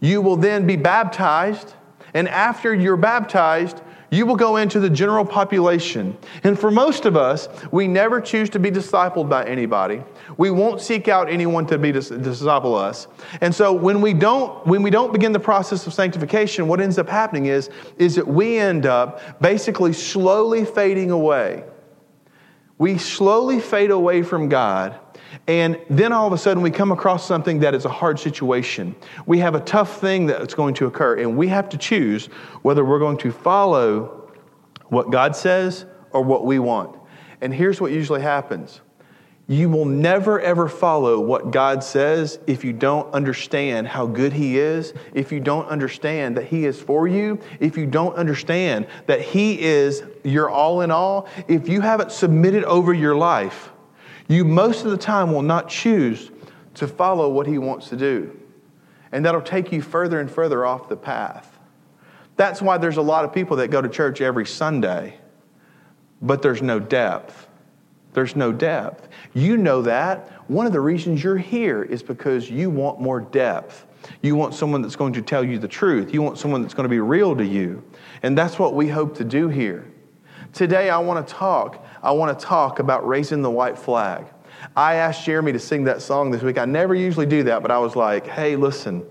you 0.00 0.20
will 0.20 0.36
then 0.36 0.66
be 0.66 0.76
baptized, 0.76 1.72
And 2.12 2.28
after 2.28 2.74
you're 2.74 2.98
baptized, 2.98 3.80
you 4.10 4.26
will 4.26 4.36
go 4.36 4.56
into 4.56 4.80
the 4.80 4.90
general 4.90 5.24
population. 5.24 6.16
And 6.42 6.58
for 6.58 6.70
most 6.70 7.06
of 7.06 7.16
us, 7.16 7.48
we 7.70 7.86
never 7.86 8.20
choose 8.20 8.50
to 8.50 8.58
be 8.58 8.70
discipled 8.70 9.28
by 9.28 9.44
anybody. 9.44 10.02
We 10.36 10.50
won't 10.50 10.80
seek 10.80 11.08
out 11.08 11.30
anyone 11.30 11.66
to 11.66 11.78
be 11.78 11.92
disciple 11.92 12.74
us. 12.74 13.06
And 13.40 13.54
so 13.54 13.72
when 13.72 14.00
we 14.00 14.12
don't 14.12 14.66
when 14.66 14.82
we 14.82 14.90
don't 14.90 15.12
begin 15.12 15.32
the 15.32 15.40
process 15.40 15.86
of 15.86 15.94
sanctification, 15.94 16.66
what 16.66 16.80
ends 16.80 16.98
up 16.98 17.08
happening 17.08 17.46
is 17.46 17.70
is 17.98 18.16
that 18.16 18.26
we 18.26 18.58
end 18.58 18.86
up 18.86 19.40
basically 19.40 19.92
slowly 19.92 20.64
fading 20.64 21.10
away. 21.10 21.64
We 22.78 22.98
slowly 22.98 23.60
fade 23.60 23.90
away 23.90 24.22
from 24.22 24.48
God 24.48 24.98
and 25.46 25.78
then 25.88 26.12
all 26.12 26.26
of 26.26 26.32
a 26.32 26.38
sudden, 26.38 26.62
we 26.62 26.70
come 26.70 26.92
across 26.92 27.26
something 27.26 27.60
that 27.60 27.74
is 27.74 27.84
a 27.84 27.90
hard 27.90 28.18
situation. 28.18 28.94
We 29.26 29.38
have 29.38 29.54
a 29.54 29.60
tough 29.60 30.00
thing 30.00 30.26
that's 30.26 30.54
going 30.54 30.74
to 30.74 30.86
occur, 30.86 31.18
and 31.18 31.36
we 31.36 31.48
have 31.48 31.68
to 31.70 31.78
choose 31.78 32.26
whether 32.62 32.84
we're 32.84 32.98
going 32.98 33.18
to 33.18 33.32
follow 33.32 34.30
what 34.88 35.10
God 35.10 35.36
says 35.36 35.86
or 36.10 36.22
what 36.22 36.44
we 36.44 36.58
want. 36.58 36.96
And 37.40 37.54
here's 37.54 37.80
what 37.80 37.92
usually 37.92 38.22
happens 38.22 38.80
you 39.46 39.68
will 39.68 39.84
never 39.84 40.40
ever 40.40 40.68
follow 40.68 41.18
what 41.18 41.50
God 41.50 41.82
says 41.82 42.38
if 42.46 42.64
you 42.64 42.72
don't 42.72 43.12
understand 43.12 43.88
how 43.88 44.06
good 44.06 44.32
He 44.32 44.58
is, 44.58 44.94
if 45.12 45.32
you 45.32 45.40
don't 45.40 45.66
understand 45.66 46.36
that 46.36 46.44
He 46.44 46.66
is 46.66 46.80
for 46.80 47.08
you, 47.08 47.40
if 47.58 47.76
you 47.76 47.84
don't 47.84 48.14
understand 48.14 48.86
that 49.06 49.20
He 49.20 49.60
is 49.60 50.04
your 50.22 50.48
all 50.48 50.82
in 50.82 50.92
all, 50.92 51.28
if 51.48 51.68
you 51.68 51.80
haven't 51.80 52.12
submitted 52.12 52.62
over 52.62 52.94
your 52.94 53.16
life 53.16 53.70
you 54.30 54.44
most 54.44 54.84
of 54.84 54.92
the 54.92 54.96
time 54.96 55.32
will 55.32 55.42
not 55.42 55.68
choose 55.68 56.30
to 56.74 56.86
follow 56.86 57.28
what 57.28 57.46
He 57.46 57.58
wants 57.58 57.88
to 57.88 57.96
do. 57.96 58.38
And 59.12 59.24
that'll 59.24 59.42
take 59.42 59.72
you 59.72 59.82
further 59.82 60.20
and 60.20 60.30
further 60.30 60.64
off 60.64 60.88
the 60.88 60.96
path. 60.96 61.58
That's 62.36 62.62
why 62.62 62.78
there's 62.78 62.96
a 62.96 63.02
lot 63.02 63.24
of 63.24 63.32
people 63.32 63.56
that 63.56 63.68
go 63.70 63.82
to 63.82 63.88
church 63.88 64.20
every 64.20 64.46
Sunday, 64.46 65.18
but 66.22 66.42
there's 66.42 66.62
no 66.62 66.78
depth. 66.78 67.48
There's 68.12 68.36
no 68.36 68.52
depth. 68.52 69.08
You 69.34 69.56
know 69.56 69.82
that. 69.82 70.28
One 70.48 70.64
of 70.64 70.72
the 70.72 70.80
reasons 70.80 71.22
you're 71.22 71.36
here 71.36 71.82
is 71.82 72.02
because 72.02 72.48
you 72.48 72.70
want 72.70 73.00
more 73.00 73.20
depth. 73.20 73.84
You 74.22 74.36
want 74.36 74.54
someone 74.54 74.80
that's 74.80 74.96
going 74.96 75.12
to 75.14 75.22
tell 75.22 75.44
you 75.44 75.58
the 75.58 75.68
truth. 75.68 76.14
You 76.14 76.22
want 76.22 76.38
someone 76.38 76.62
that's 76.62 76.74
going 76.74 76.84
to 76.84 76.88
be 76.88 77.00
real 77.00 77.36
to 77.36 77.44
you. 77.44 77.82
And 78.22 78.38
that's 78.38 78.58
what 78.58 78.74
we 78.74 78.88
hope 78.88 79.16
to 79.16 79.24
do 79.24 79.48
here. 79.48 79.90
Today, 80.52 80.90
I 80.90 80.98
want 80.98 81.26
to 81.26 81.34
talk 81.34 81.84
I 82.02 82.12
want 82.12 82.38
to 82.38 82.44
talk 82.44 82.78
about 82.78 83.06
raising 83.06 83.42
the 83.42 83.50
white 83.50 83.78
flag. 83.78 84.26
I 84.76 84.94
asked 84.96 85.24
Jeremy 85.24 85.52
to 85.52 85.58
sing 85.58 85.84
that 85.84 86.02
song 86.02 86.30
this 86.30 86.42
week. 86.42 86.58
I 86.58 86.64
never 86.64 86.94
usually 86.94 87.26
do 87.26 87.42
that, 87.44 87.62
but 87.62 87.70
I 87.70 87.78
was 87.78 87.96
like, 87.96 88.26
hey, 88.26 88.56
listen, 88.56 89.04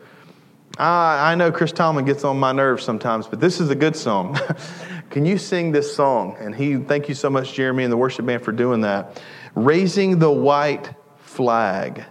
I, 0.77 1.31
I 1.31 1.35
know 1.35 1.51
Chris 1.51 1.71
Tomlin 1.71 2.05
gets 2.05 2.23
on 2.23 2.39
my 2.39 2.51
nerves 2.51 2.83
sometimes, 2.83 3.27
but 3.27 3.39
this 3.39 3.59
is 3.59 3.69
a 3.69 3.75
good 3.75 3.95
song. 3.95 4.39
Can 5.09 5.25
you 5.25 5.37
sing 5.37 5.71
this 5.71 5.95
song? 5.95 6.37
And 6.39 6.53
he, 6.55 6.77
thank 6.77 7.09
you 7.09 7.15
so 7.15 7.29
much, 7.29 7.53
Jeremy, 7.53 7.83
and 7.83 7.91
the 7.91 7.97
worship 7.97 8.25
band 8.25 8.43
for 8.43 8.51
doing 8.51 8.81
that. 8.81 9.21
Raising 9.55 10.19
the 10.19 10.31
white 10.31 10.93
flag. 11.17 12.05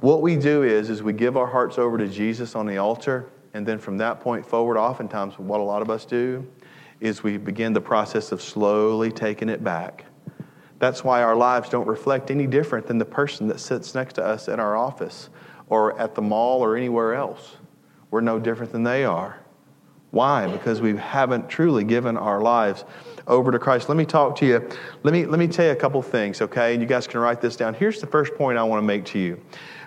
What 0.00 0.22
we 0.22 0.36
do 0.36 0.62
is, 0.62 0.90
is 0.90 1.02
we 1.02 1.12
give 1.12 1.36
our 1.36 1.46
hearts 1.46 1.78
over 1.78 1.98
to 1.98 2.08
Jesus 2.08 2.54
on 2.54 2.66
the 2.66 2.78
altar, 2.78 3.26
and 3.54 3.66
then 3.66 3.78
from 3.78 3.98
that 3.98 4.20
point 4.20 4.44
forward, 4.44 4.76
oftentimes 4.78 5.38
what 5.38 5.60
a 5.60 5.62
lot 5.62 5.82
of 5.82 5.90
us 5.90 6.04
do 6.04 6.46
is 7.00 7.22
we 7.22 7.36
begin 7.36 7.72
the 7.72 7.80
process 7.80 8.32
of 8.32 8.40
slowly 8.40 9.10
taking 9.10 9.48
it 9.48 9.62
back. 9.62 10.04
That's 10.78 11.02
why 11.02 11.22
our 11.22 11.36
lives 11.36 11.68
don't 11.68 11.86
reflect 11.86 12.30
any 12.30 12.46
different 12.46 12.86
than 12.86 12.98
the 12.98 13.04
person 13.04 13.48
that 13.48 13.60
sits 13.60 13.94
next 13.94 14.14
to 14.14 14.24
us 14.24 14.48
in 14.48 14.60
our 14.60 14.76
office 14.76 15.30
or 15.68 15.98
at 15.98 16.14
the 16.14 16.22
mall 16.22 16.62
or 16.62 16.76
anywhere 16.76 17.14
else. 17.14 17.56
We're 18.10 18.20
no 18.20 18.38
different 18.38 18.72
than 18.72 18.82
they 18.82 19.04
are. 19.04 19.38
Why? 20.10 20.46
Because 20.46 20.80
we 20.80 20.96
haven't 20.96 21.48
truly 21.48 21.84
given 21.84 22.16
our 22.16 22.40
lives 22.40 22.84
over 23.26 23.50
to 23.50 23.58
Christ. 23.58 23.88
Let 23.88 23.98
me 23.98 24.04
talk 24.04 24.36
to 24.36 24.46
you. 24.46 24.68
Let 25.02 25.12
me, 25.12 25.26
let 25.26 25.38
me 25.38 25.48
tell 25.48 25.66
you 25.66 25.72
a 25.72 25.76
couple 25.76 26.00
things, 26.02 26.40
okay? 26.40 26.72
And 26.72 26.82
you 26.82 26.88
guys 26.88 27.06
can 27.06 27.20
write 27.20 27.40
this 27.40 27.56
down. 27.56 27.74
Here's 27.74 28.00
the 28.00 28.06
first 28.06 28.34
point 28.34 28.56
I 28.56 28.62
want 28.62 28.82
to 28.82 28.86
make 28.86 29.04
to 29.06 29.18
you 29.18 29.40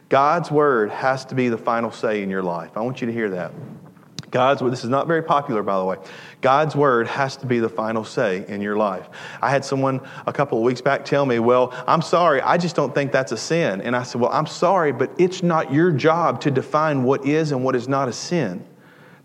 God's 0.10 0.52
word 0.52 0.90
has 0.90 1.24
to 1.26 1.36
be 1.36 1.50
the 1.50 1.58
final 1.58 1.92
say 1.92 2.22
in 2.22 2.30
your 2.30 2.44
life. 2.44 2.72
I 2.76 2.82
want 2.82 3.00
you 3.00 3.08
to 3.08 3.14
hear 3.14 3.30
that. 3.30 3.54
God's 4.32 4.62
word, 4.62 4.72
this 4.72 4.84
is 4.84 4.90
not 4.90 5.08
very 5.08 5.24
popular, 5.24 5.64
by 5.64 5.78
the 5.78 5.86
way. 5.86 5.98
God's 6.42 6.76
word 6.76 7.08
has 7.08 7.36
to 7.38 7.46
be 7.46 7.60
the 7.60 7.70
final 7.70 8.04
say 8.04 8.46
in 8.48 8.62
your 8.62 8.78
life. 8.78 9.10
I 9.42 9.50
had 9.50 9.66
someone 9.66 10.02
a 10.28 10.34
couple 10.34 10.58
of 10.58 10.64
weeks 10.64 10.82
back 10.82 11.04
tell 11.04 11.26
me, 11.26 11.40
Well, 11.40 11.74
I'm 11.88 12.02
sorry, 12.02 12.42
I 12.42 12.58
just 12.58 12.76
don't 12.76 12.94
think 12.94 13.12
that's 13.12 13.32
a 13.32 13.38
sin. 13.38 13.82
And 13.82 13.96
I 13.96 14.04
said, 14.04 14.22
Well, 14.22 14.32
I'm 14.32 14.46
sorry, 14.46 14.92
but 14.92 15.12
it's 15.18 15.42
not 15.42 15.74
your 15.74 15.92
job 15.92 16.42
to 16.42 16.52
define 16.52 17.04
what 17.04 17.26
is 17.26 17.52
and 17.52 17.64
what 17.64 17.76
is 17.76 17.88
not 17.88 18.08
a 18.08 18.14
sin. 18.14 18.66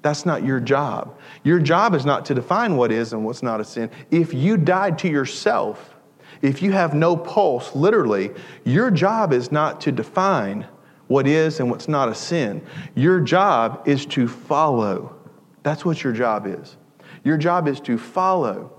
That's 0.01 0.27
not 0.27 0.45
your 0.45 0.61
job. 0.61 1.19
Your 1.45 1.59
job 1.59 1.95
is 1.95 2.05
not 2.05 2.27
to 2.27 2.35
define 2.35 2.77
what 2.77 2.93
is 2.93 3.13
and 3.13 3.25
what's 3.25 3.43
not 3.43 3.61
a 3.61 3.65
sin. 3.65 3.91
If 4.11 4.35
you 4.35 4.59
died 4.59 4.99
to 4.99 5.09
yourself, 5.09 5.95
if 6.43 6.61
you 6.61 6.73
have 6.73 6.95
no 6.95 7.17
pulse, 7.17 7.75
literally, 7.75 8.31
your 8.65 8.91
job 8.91 9.33
is 9.33 9.51
not 9.51 9.81
to 9.83 9.93
define 9.93 10.67
what 11.09 11.27
is 11.27 11.61
and 11.61 11.71
what's 11.71 11.89
not 11.89 12.09
a 12.09 12.15
sin. 12.15 12.65
Your 12.95 13.21
job 13.21 13.87
is 13.87 14.07
to 14.07 14.27
follow. 14.29 15.17
That's 15.63 15.85
what 15.85 16.03
your 16.03 16.13
job 16.13 16.47
is. 16.47 16.77
Your 17.25 17.37
job 17.37 17.69
is 17.69 17.81
to 17.81 17.99
follow. 17.99 18.71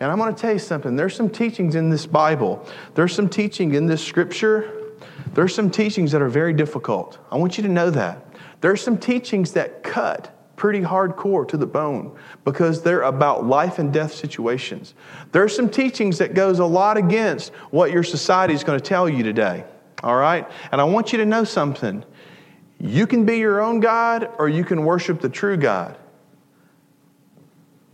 And 0.00 0.10
I'm 0.10 0.18
going 0.18 0.34
to 0.34 0.40
tell 0.40 0.52
you 0.52 0.58
something. 0.58 0.96
There's 0.96 1.14
some 1.14 1.30
teachings 1.30 1.74
in 1.74 1.90
this 1.90 2.06
Bible, 2.06 2.66
there's 2.94 3.14
some 3.14 3.28
teaching 3.28 3.74
in 3.74 3.86
this 3.86 4.04
scripture. 4.04 4.78
There's 5.34 5.54
some 5.54 5.70
teachings 5.70 6.12
that 6.12 6.20
are 6.20 6.28
very 6.28 6.52
difficult. 6.52 7.18
I 7.30 7.36
want 7.36 7.56
you 7.56 7.62
to 7.62 7.68
know 7.68 7.90
that. 7.90 8.26
There's 8.60 8.82
some 8.82 8.98
teachings 8.98 9.52
that 9.52 9.82
cut 9.82 10.38
pretty 10.56 10.80
hardcore 10.80 11.48
to 11.48 11.56
the 11.56 11.66
bone 11.66 12.16
because 12.44 12.82
they're 12.82 13.02
about 13.02 13.44
life 13.46 13.78
and 13.78 13.92
death 13.92 14.12
situations. 14.12 14.94
There's 15.32 15.56
some 15.56 15.68
teachings 15.68 16.18
that 16.18 16.34
goes 16.34 16.58
a 16.58 16.64
lot 16.64 16.96
against 16.96 17.52
what 17.70 17.90
your 17.90 18.02
society 18.02 18.54
is 18.54 18.62
going 18.62 18.78
to 18.78 18.84
tell 18.84 19.08
you 19.08 19.22
today. 19.22 19.64
All 20.02 20.16
right? 20.16 20.48
And 20.70 20.80
I 20.80 20.84
want 20.84 21.12
you 21.12 21.18
to 21.18 21.26
know 21.26 21.44
something. 21.44 22.04
You 22.78 23.06
can 23.06 23.24
be 23.24 23.38
your 23.38 23.60
own 23.60 23.80
God 23.80 24.28
or 24.38 24.48
you 24.48 24.64
can 24.64 24.84
worship 24.84 25.20
the 25.20 25.28
true 25.28 25.56
God. 25.56 25.96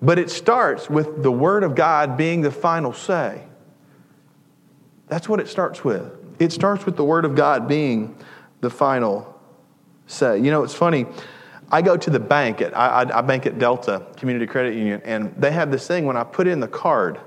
But 0.00 0.18
it 0.18 0.30
starts 0.30 0.88
with 0.88 1.22
the 1.22 1.32
Word 1.32 1.64
of 1.64 1.74
God 1.74 2.16
being 2.16 2.40
the 2.40 2.50
final 2.50 2.92
say. 2.92 3.42
That's 5.08 5.28
what 5.28 5.40
it 5.40 5.48
starts 5.48 5.84
with. 5.84 6.12
It 6.38 6.52
starts 6.52 6.86
with 6.86 6.96
the 6.96 7.04
Word 7.04 7.24
of 7.24 7.34
God 7.34 7.66
being 7.66 8.16
the 8.60 8.70
final 8.70 9.38
say. 10.06 10.38
You 10.38 10.50
know, 10.50 10.62
it's 10.62 10.74
funny. 10.74 11.06
I 11.70 11.82
go 11.82 11.96
to 11.96 12.10
the 12.10 12.20
bank, 12.20 12.62
at, 12.62 12.76
I, 12.76 13.02
I, 13.12 13.20
bank 13.20 13.44
at 13.44 13.58
Delta 13.58 14.06
Community 14.16 14.46
Credit 14.46 14.74
Union, 14.74 15.02
and 15.04 15.34
they 15.36 15.50
have 15.50 15.70
this 15.70 15.86
thing 15.86 16.06
when 16.06 16.16
I 16.16 16.24
put 16.24 16.46
in 16.46 16.60
the 16.60 16.68
card, 16.68 17.20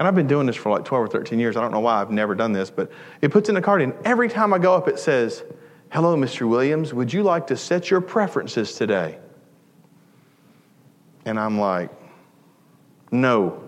and 0.00 0.08
I've 0.08 0.14
been 0.14 0.26
doing 0.26 0.46
this 0.46 0.56
for 0.56 0.70
like 0.70 0.86
12 0.86 1.04
or 1.04 1.08
13 1.08 1.38
years. 1.38 1.58
I 1.58 1.60
don't 1.60 1.72
know 1.72 1.80
why 1.80 2.00
I've 2.00 2.10
never 2.10 2.34
done 2.34 2.54
this, 2.54 2.70
but 2.70 2.90
it 3.20 3.30
puts 3.30 3.50
in 3.50 3.56
a 3.56 3.60
card, 3.60 3.82
and 3.82 3.92
every 4.02 4.30
time 4.30 4.54
I 4.54 4.58
go 4.58 4.74
up, 4.74 4.88
it 4.88 4.98
says, 4.98 5.44
Hello, 5.90 6.16
Mr. 6.16 6.48
Williams, 6.48 6.94
would 6.94 7.12
you 7.12 7.22
like 7.22 7.48
to 7.48 7.56
set 7.56 7.90
your 7.90 8.00
preferences 8.00 8.74
today? 8.74 9.18
And 11.26 11.38
I'm 11.38 11.60
like, 11.60 11.90
No. 13.12 13.62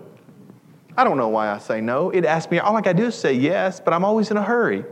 I 0.97 1.03
don't 1.03 1.17
know 1.17 1.29
why 1.29 1.51
I 1.51 1.59
say 1.59 1.81
no. 1.81 2.09
It 2.09 2.25
asks 2.25 2.51
me, 2.51 2.57
all 2.57 2.75
I 2.75 2.81
gotta 2.81 2.97
do 2.97 3.05
is 3.05 3.15
say 3.15 3.33
yes, 3.33 3.79
but 3.79 3.93
I'm 3.93 4.03
always 4.03 4.31
in 4.31 4.37
a 4.37 4.43
hurry. 4.43 4.85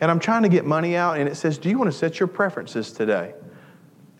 And 0.00 0.10
I'm 0.10 0.18
trying 0.18 0.42
to 0.42 0.48
get 0.48 0.64
money 0.64 0.96
out, 0.96 1.16
and 1.16 1.28
it 1.28 1.36
says, 1.36 1.58
Do 1.58 1.68
you 1.68 1.78
want 1.78 1.92
to 1.92 1.96
set 1.96 2.18
your 2.18 2.26
preferences 2.26 2.90
today? 2.90 3.34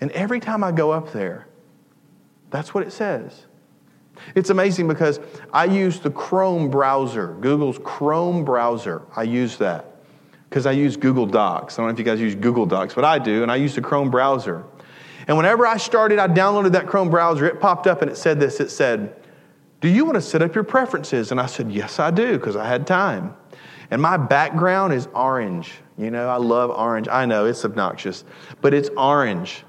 And 0.01 0.13
every 0.13 0.39
time 0.39 0.63
I 0.63 0.71
go 0.71 0.93
up 0.93 1.13
there, 1.13 1.49
that's 2.51 2.73
what 2.73 2.87
it 2.87 2.93
says. 2.93 3.47
It's 4.35 4.51
amazing 4.51 4.89
because 4.89 5.21
I 5.53 5.65
use 5.65 6.01
the 6.01 6.11
Chrome 6.11 6.71
browser, 6.71 7.37
Google's 7.41 7.79
Chrome 7.83 8.45
browser. 8.45 9.03
I 9.17 9.25
use 9.25 9.57
that 9.59 9.97
because 10.49 10.67
I 10.67 10.73
use 10.73 10.97
Google 10.97 11.27
Docs. 11.27 11.79
I 11.79 11.83
don't 11.83 11.89
know 11.89 11.93
if 11.93 11.99
you 11.99 12.05
guys 12.05 12.21
use 12.21 12.35
Google 12.35 12.67
Docs, 12.67 12.95
but 12.95 13.05
I 13.05 13.19
do, 13.19 13.43
and 13.43 13.51
I 13.51 13.57
use 13.57 13.75
the 13.75 13.81
Chrome 13.81 14.11
browser. 14.11 14.65
And 15.27 15.37
whenever 15.37 15.67
I 15.67 15.77
started, 15.77 16.19
I 16.19 16.29
downloaded 16.29 16.73
that 16.73 16.87
Chrome 16.87 17.11
browser, 17.11 17.47
it 17.47 17.61
popped 17.61 17.87
up 17.87 18.03
and 18.03 18.11
it 18.11 18.17
said 18.17 18.41
this 18.41 18.61
it 18.61 18.71
said, 18.71 19.17
Do 19.81 19.89
you 19.89 20.05
want 20.05 20.17
to 20.17 20.23
set 20.23 20.43
up 20.43 20.55
your 20.55 20.65
preferences? 20.65 21.31
And 21.31 21.41
I 21.41 21.47
said, 21.47 21.71
Yes, 21.71 21.99
I 21.99 22.11
do, 22.11 22.39
because 22.39 22.57
I 22.57 22.67
had 22.67 22.87
time. 22.87 23.35
And 23.91 24.01
my 24.01 24.17
background 24.17 24.95
is 24.95 25.09
orange. 25.15 25.75
You 25.99 26.11
know, 26.11 26.29
I 26.29 26.37
love 26.37 26.71
orange. 26.71 27.09
I 27.09 27.27
know 27.27 27.45
it's 27.47 27.65
obnoxious, 27.65 28.25
but 28.61 28.73
it's 28.73 28.89
orange 28.97 29.65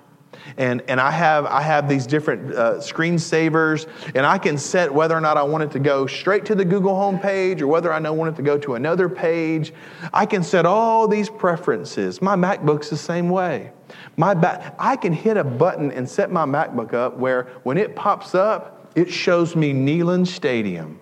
and, 0.58 0.82
and 0.88 1.00
I, 1.00 1.12
have, 1.12 1.46
I 1.46 1.62
have 1.62 1.90
these 1.90 2.06
different 2.06 2.54
uh, 2.54 2.74
screensavers, 2.76 3.88
and 4.16 4.26
I 4.26 4.38
can 4.38 4.58
set 4.58 4.94
whether 4.94 5.16
or 5.16 5.22
not 5.22 5.38
I 5.38 5.44
want 5.44 5.64
it 5.64 5.72
to 5.72 5.80
go 5.80 6.06
straight 6.08 6.46
to 6.46 6.56
the 6.56 6.66
Google 6.66 6.96
home 6.96 7.20
page 7.20 7.62
or 7.62 7.68
whether 7.68 7.92
I 7.92 8.00
want 8.10 8.34
it 8.34 8.36
to 8.38 8.44
go 8.44 8.58
to 8.60 8.76
another 8.76 9.10
page. 9.10 9.74
I 10.14 10.26
can 10.26 10.44
set 10.44 10.66
all 10.66 11.08
these 11.08 11.30
preferences. 11.30 12.22
My 12.22 12.36
MacBook's 12.36 12.90
the 12.90 12.98
same 12.98 13.30
way. 13.30 13.72
My 14.18 14.34
ba- 14.34 14.76
I 14.78 14.96
can 14.96 15.14
hit 15.14 15.38
a 15.38 15.44
button 15.44 15.92
and 15.92 16.08
set 16.08 16.32
my 16.32 16.46
MacBook 16.46 16.94
up 16.94 17.18
where 17.18 17.50
when 17.64 17.78
it 17.78 17.96
pops 17.96 18.36
up, 18.36 18.92
it 18.96 19.12
shows 19.12 19.56
me 19.56 19.74
Neyland 19.74 20.28
Stadium 20.28 21.00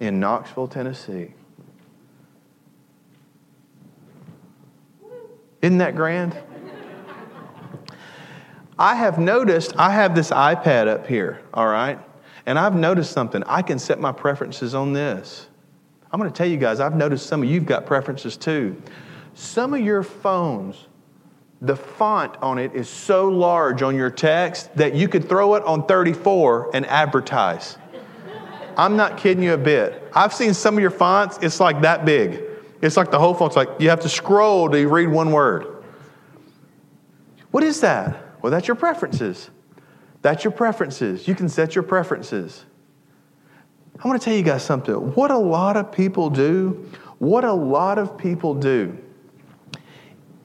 in 0.00 0.20
Knoxville, 0.20 0.68
Tennessee. 0.68 1.34
Isn't 5.60 5.78
that 5.78 5.96
grand? 5.96 6.36
I 8.78 8.94
have 8.94 9.18
noticed, 9.18 9.74
I 9.76 9.90
have 9.90 10.14
this 10.14 10.30
iPad 10.30 10.86
up 10.86 11.06
here, 11.06 11.40
all 11.52 11.66
right? 11.66 11.98
And 12.46 12.58
I've 12.58 12.76
noticed 12.76 13.10
something. 13.10 13.42
I 13.44 13.62
can 13.62 13.78
set 13.78 13.98
my 13.98 14.12
preferences 14.12 14.74
on 14.74 14.92
this. 14.92 15.48
I'm 16.12 16.20
going 16.20 16.30
to 16.30 16.36
tell 16.36 16.46
you 16.46 16.56
guys, 16.56 16.80
I've 16.80 16.94
noticed 16.94 17.26
some 17.26 17.42
of 17.42 17.48
you've 17.48 17.66
got 17.66 17.86
preferences 17.86 18.36
too. 18.36 18.80
Some 19.34 19.74
of 19.74 19.80
your 19.80 20.02
phones, 20.02 20.86
the 21.60 21.76
font 21.76 22.36
on 22.38 22.58
it 22.58 22.74
is 22.74 22.88
so 22.88 23.28
large 23.28 23.82
on 23.82 23.96
your 23.96 24.10
text 24.10 24.74
that 24.76 24.94
you 24.94 25.08
could 25.08 25.28
throw 25.28 25.54
it 25.54 25.64
on 25.64 25.84
34 25.86 26.70
and 26.74 26.86
advertise. 26.86 27.76
I'm 28.76 28.96
not 28.96 29.18
kidding 29.18 29.42
you 29.42 29.54
a 29.54 29.58
bit. 29.58 30.08
I've 30.14 30.32
seen 30.32 30.54
some 30.54 30.76
of 30.76 30.80
your 30.80 30.92
fonts, 30.92 31.38
it's 31.42 31.58
like 31.58 31.80
that 31.82 32.04
big. 32.04 32.44
It's 32.80 32.96
like 32.96 33.10
the 33.10 33.18
whole 33.18 33.34
font's 33.34 33.56
like 33.56 33.68
you 33.80 33.90
have 33.90 34.00
to 34.00 34.08
scroll 34.08 34.70
to 34.70 34.88
read 34.88 35.08
one 35.08 35.32
word. 35.32 35.84
What 37.50 37.64
is 37.64 37.80
that? 37.80 38.27
Well, 38.42 38.50
that's 38.50 38.68
your 38.68 38.76
preferences. 38.76 39.50
That's 40.22 40.44
your 40.44 40.52
preferences. 40.52 41.28
You 41.28 41.34
can 41.34 41.48
set 41.48 41.74
your 41.74 41.84
preferences. 41.84 42.64
I 44.02 44.06
want 44.06 44.20
to 44.20 44.24
tell 44.24 44.34
you 44.36 44.42
guys 44.42 44.62
something. 44.62 44.94
What 44.94 45.30
a 45.30 45.38
lot 45.38 45.76
of 45.76 45.90
people 45.90 46.30
do, 46.30 46.88
what 47.18 47.44
a 47.44 47.52
lot 47.52 47.98
of 47.98 48.16
people 48.16 48.54
do 48.54 48.96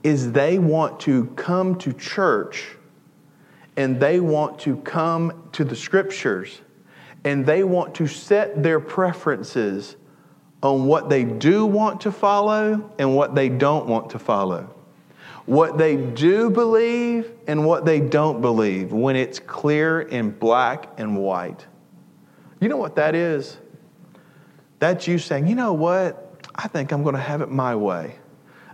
is 0.04 0.32
they 0.32 0.60
want 0.60 1.00
to 1.02 1.28
come 1.36 1.78
to 1.78 1.94
church 1.94 2.76
and 3.78 4.00
they 4.00 4.20
want 4.20 4.60
to 4.60 4.78
come 4.78 5.50
to 5.54 5.64
the 5.64 5.76
scriptures 5.76 6.62
and 7.24 7.46
they 7.46 7.64
want 7.64 7.96
to 7.96 8.08
set 8.08 8.62
their 8.62 8.80
preferences 8.80 9.96
on 10.62 10.86
what 10.86 11.10
they 11.10 11.24
do 11.24 11.66
want 11.66 12.02
to 12.02 12.12
follow 12.12 12.92
and 12.98 13.16
what 13.16 13.36
they 13.36 13.50
don't 13.50 13.86
want 13.86 14.10
to 14.10 14.20
follow. 14.20 14.73
What 15.46 15.78
they 15.78 15.98
do 15.98 16.50
believe 16.50 17.32
and 17.48 17.66
what 17.66 17.86
they 17.86 18.00
don't 18.00 18.42
believe 18.42 18.94
when 18.94 19.16
it's 19.16 19.40
clear 19.40 20.02
in 20.02 20.32
black 20.32 20.90
and 20.98 21.18
white. 21.18 21.66
You 22.62 22.70
know 22.70 22.78
what 22.78 22.96
that 22.96 23.14
is? 23.14 23.58
That's 24.80 25.08
you 25.08 25.18
saying, 25.18 25.48
you 25.48 25.56
know 25.56 25.74
what? 25.74 26.46
I 26.56 26.68
think 26.68 26.92
I'm 26.92 27.04
going 27.04 27.16
to 27.16 27.22
have 27.22 27.42
it 27.42 27.50
my 27.50 27.76
way. 27.76 28.16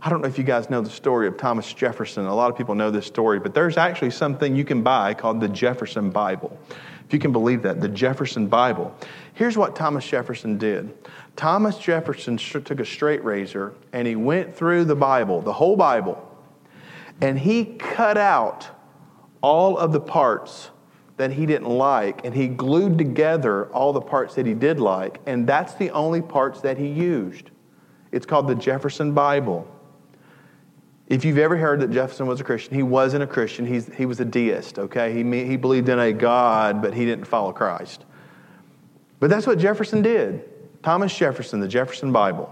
I 0.01 0.09
don't 0.09 0.21
know 0.21 0.27
if 0.27 0.37
you 0.37 0.43
guys 0.43 0.69
know 0.69 0.81
the 0.81 0.89
story 0.89 1.27
of 1.27 1.37
Thomas 1.37 1.73
Jefferson. 1.73 2.25
A 2.25 2.33
lot 2.33 2.49
of 2.49 2.57
people 2.57 2.73
know 2.73 2.89
this 2.89 3.05
story, 3.05 3.39
but 3.39 3.53
there's 3.53 3.75
actually 3.75 4.11
something 4.11 4.55
you 4.55 4.63
can 4.63 4.81
buy 4.81 5.13
called 5.13 5.41
the 5.41 5.49
Jefferson 5.49 6.09
Bible. 6.09 6.57
If 7.05 7.13
you 7.13 7.19
can 7.19 7.31
believe 7.31 7.63
that, 7.63 7.81
the 7.81 7.89
Jefferson 7.89 8.47
Bible. 8.47 8.95
Here's 9.33 9.57
what 9.57 9.75
Thomas 9.75 10.07
Jefferson 10.07 10.57
did 10.57 10.93
Thomas 11.35 11.77
Jefferson 11.77 12.37
took 12.37 12.79
a 12.79 12.85
straight 12.85 13.23
razor 13.23 13.73
and 13.91 14.07
he 14.07 14.15
went 14.15 14.55
through 14.55 14.85
the 14.85 14.95
Bible, 14.95 15.41
the 15.41 15.53
whole 15.53 15.75
Bible, 15.75 16.28
and 17.21 17.39
he 17.39 17.65
cut 17.65 18.17
out 18.17 18.69
all 19.41 19.77
of 19.77 19.91
the 19.91 19.99
parts 19.99 20.71
that 21.17 21.31
he 21.31 21.45
didn't 21.45 21.67
like 21.67 22.23
and 22.23 22.33
he 22.33 22.47
glued 22.47 22.97
together 22.97 23.67
all 23.73 23.91
the 23.91 24.01
parts 24.01 24.35
that 24.35 24.45
he 24.45 24.53
did 24.53 24.79
like, 24.79 25.19
and 25.25 25.45
that's 25.45 25.73
the 25.75 25.89
only 25.91 26.21
parts 26.21 26.61
that 26.61 26.77
he 26.77 26.87
used. 26.87 27.51
It's 28.11 28.25
called 28.25 28.47
the 28.47 28.55
Jefferson 28.55 29.13
Bible. 29.13 29.67
If 31.07 31.25
you've 31.25 31.39
ever 31.39 31.57
heard 31.57 31.81
that 31.81 31.91
Jefferson 31.91 32.27
was 32.27 32.39
a 32.39 32.43
Christian, 32.43 32.75
he 32.75 32.83
wasn't 32.83 33.23
a 33.23 33.27
Christian. 33.27 33.65
He's, 33.65 33.91
he 33.95 34.05
was 34.05 34.19
a 34.19 34.25
deist, 34.25 34.77
okay? 34.77 35.11
He, 35.11 35.23
he 35.45 35.57
believed 35.57 35.89
in 35.89 35.99
a 35.99 36.13
God, 36.13 36.81
but 36.81 36.93
he 36.93 37.03
didn't 37.03 37.25
follow 37.25 37.51
Christ. 37.51 38.05
But 39.19 39.29
that's 39.29 39.47
what 39.47 39.57
Jefferson 39.57 40.01
did. 40.01 40.47
Thomas 40.83 41.15
Jefferson, 41.15 41.59
the 41.59 41.67
Jefferson 41.67 42.11
Bible. 42.11 42.49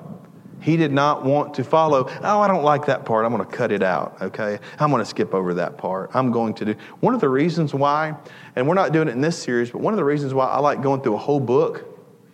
He 0.59 0.75
did 0.75 0.91
not 0.91 1.23
want 1.23 1.53
to 1.55 1.63
follow, 1.63 2.09
oh, 2.23 2.39
I 2.39 2.47
don't 2.47 2.63
like 2.63 2.85
that 2.87 3.05
part. 3.05 3.25
I'm 3.25 3.35
going 3.35 3.47
to 3.47 3.55
cut 3.55 3.71
it 3.71 3.83
out, 3.83 4.17
okay? 4.21 4.59
I'm 4.79 4.89
going 4.89 5.01
to 5.01 5.05
skip 5.05 5.33
over 5.33 5.53
that 5.53 5.77
part. 5.77 6.09
I'm 6.13 6.31
going 6.31 6.53
to 6.55 6.65
do. 6.65 6.75
One 6.99 7.13
of 7.13 7.21
the 7.21 7.29
reasons 7.29 7.73
why, 7.73 8.15
and 8.55 8.67
we're 8.67 8.73
not 8.73 8.91
doing 8.91 9.07
it 9.07 9.11
in 9.11 9.21
this 9.21 9.37
series, 9.37 9.69
but 9.69 9.81
one 9.81 9.93
of 9.93 9.97
the 9.97 10.03
reasons 10.03 10.33
why 10.33 10.47
I 10.47 10.59
like 10.59 10.81
going 10.81 11.01
through 11.01 11.15
a 11.15 11.19
whole 11.19 11.39
book, 11.39 11.85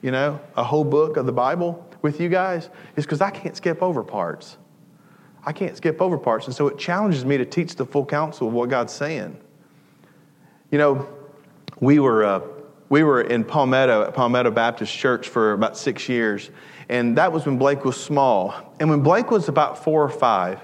you 0.02 0.12
know, 0.12 0.40
a 0.56 0.64
whole 0.64 0.86
book 0.86 1.18
of 1.18 1.26
the 1.26 1.34
Bible 1.34 1.86
with 2.02 2.22
you 2.22 2.30
guys, 2.30 2.70
is 2.96 3.06
because 3.06 3.20
I 3.20 3.30
can't 3.30 3.58
skip 3.58 3.82
over 3.82 4.04
parts. 4.04 4.58
I 5.46 5.52
can't 5.52 5.76
skip 5.76 6.02
over 6.02 6.18
parts. 6.18 6.48
And 6.48 6.56
so 6.56 6.68
it 6.68 6.78
challenges 6.78 7.26
me 7.26 7.38
to 7.38 7.46
teach 7.46 7.76
the 7.76 7.86
full 7.86 8.06
counsel 8.06 8.48
of 8.48 8.54
what 8.54 8.70
God's 8.70 8.94
saying. 8.94 9.38
You 10.72 10.78
know, 10.78 11.08
we 11.82 12.00
were, 12.00 12.24
uh, 12.24 12.42
we 12.90 13.04
were 13.04 13.22
in 13.22 13.44
Palmetto, 13.44 14.04
at 14.04 14.14
Palmetto 14.14 14.52
Baptist 14.52 14.94
Church 14.96 15.30
for 15.30 15.54
about 15.54 15.78
six 15.78 16.08
years. 16.08 16.52
And 16.90 17.18
that 17.18 17.32
was 17.32 17.46
when 17.46 17.58
Blake 17.58 17.86
was 17.86 17.96
small. 17.96 18.76
And 18.80 18.90
when 18.90 19.02
Blake 19.02 19.32
was 19.32 19.50
about 19.50 19.84
four 19.84 20.04
or 20.04 20.10
five, 20.10 20.60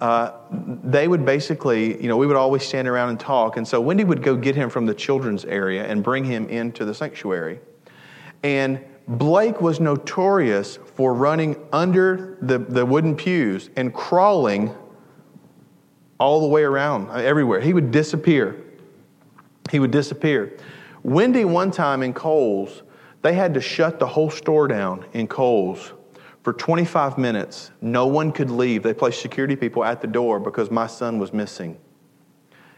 uh, 0.00 0.32
they 0.50 1.08
would 1.08 1.24
basically, 1.24 2.00
you 2.00 2.08
know, 2.08 2.16
we 2.16 2.26
would 2.26 2.36
always 2.36 2.62
stand 2.62 2.86
around 2.86 3.08
and 3.08 3.18
talk. 3.18 3.56
And 3.56 3.66
so 3.66 3.80
Wendy 3.80 4.04
would 4.04 4.22
go 4.22 4.36
get 4.36 4.54
him 4.54 4.68
from 4.68 4.86
the 4.86 4.94
children's 4.94 5.44
area 5.44 5.86
and 5.86 6.02
bring 6.02 6.24
him 6.24 6.48
into 6.48 6.84
the 6.84 6.94
sanctuary. 6.94 7.60
And 8.42 8.84
Blake 9.08 9.60
was 9.60 9.80
notorious 9.80 10.76
for 10.76 11.14
running 11.14 11.56
under 11.72 12.36
the, 12.42 12.58
the 12.58 12.84
wooden 12.84 13.16
pews 13.16 13.70
and 13.76 13.94
crawling 13.94 14.74
all 16.18 16.40
the 16.40 16.48
way 16.48 16.62
around, 16.62 17.10
everywhere. 17.10 17.60
He 17.60 17.72
would 17.72 17.90
disappear. 17.90 18.62
He 19.70 19.78
would 19.78 19.90
disappear. 19.90 20.58
Wendy, 21.06 21.44
one 21.44 21.70
time 21.70 22.02
in 22.02 22.12
Kohl's, 22.12 22.82
they 23.22 23.32
had 23.32 23.54
to 23.54 23.60
shut 23.60 24.00
the 24.00 24.06
whole 24.08 24.28
store 24.28 24.66
down 24.66 25.04
in 25.12 25.28
Kohl's 25.28 25.92
for 26.42 26.52
25 26.52 27.16
minutes. 27.16 27.70
No 27.80 28.08
one 28.08 28.32
could 28.32 28.50
leave. 28.50 28.82
They 28.82 28.92
placed 28.92 29.22
security 29.22 29.54
people 29.54 29.84
at 29.84 30.00
the 30.00 30.08
door 30.08 30.40
because 30.40 30.68
my 30.68 30.88
son 30.88 31.20
was 31.20 31.32
missing. 31.32 31.78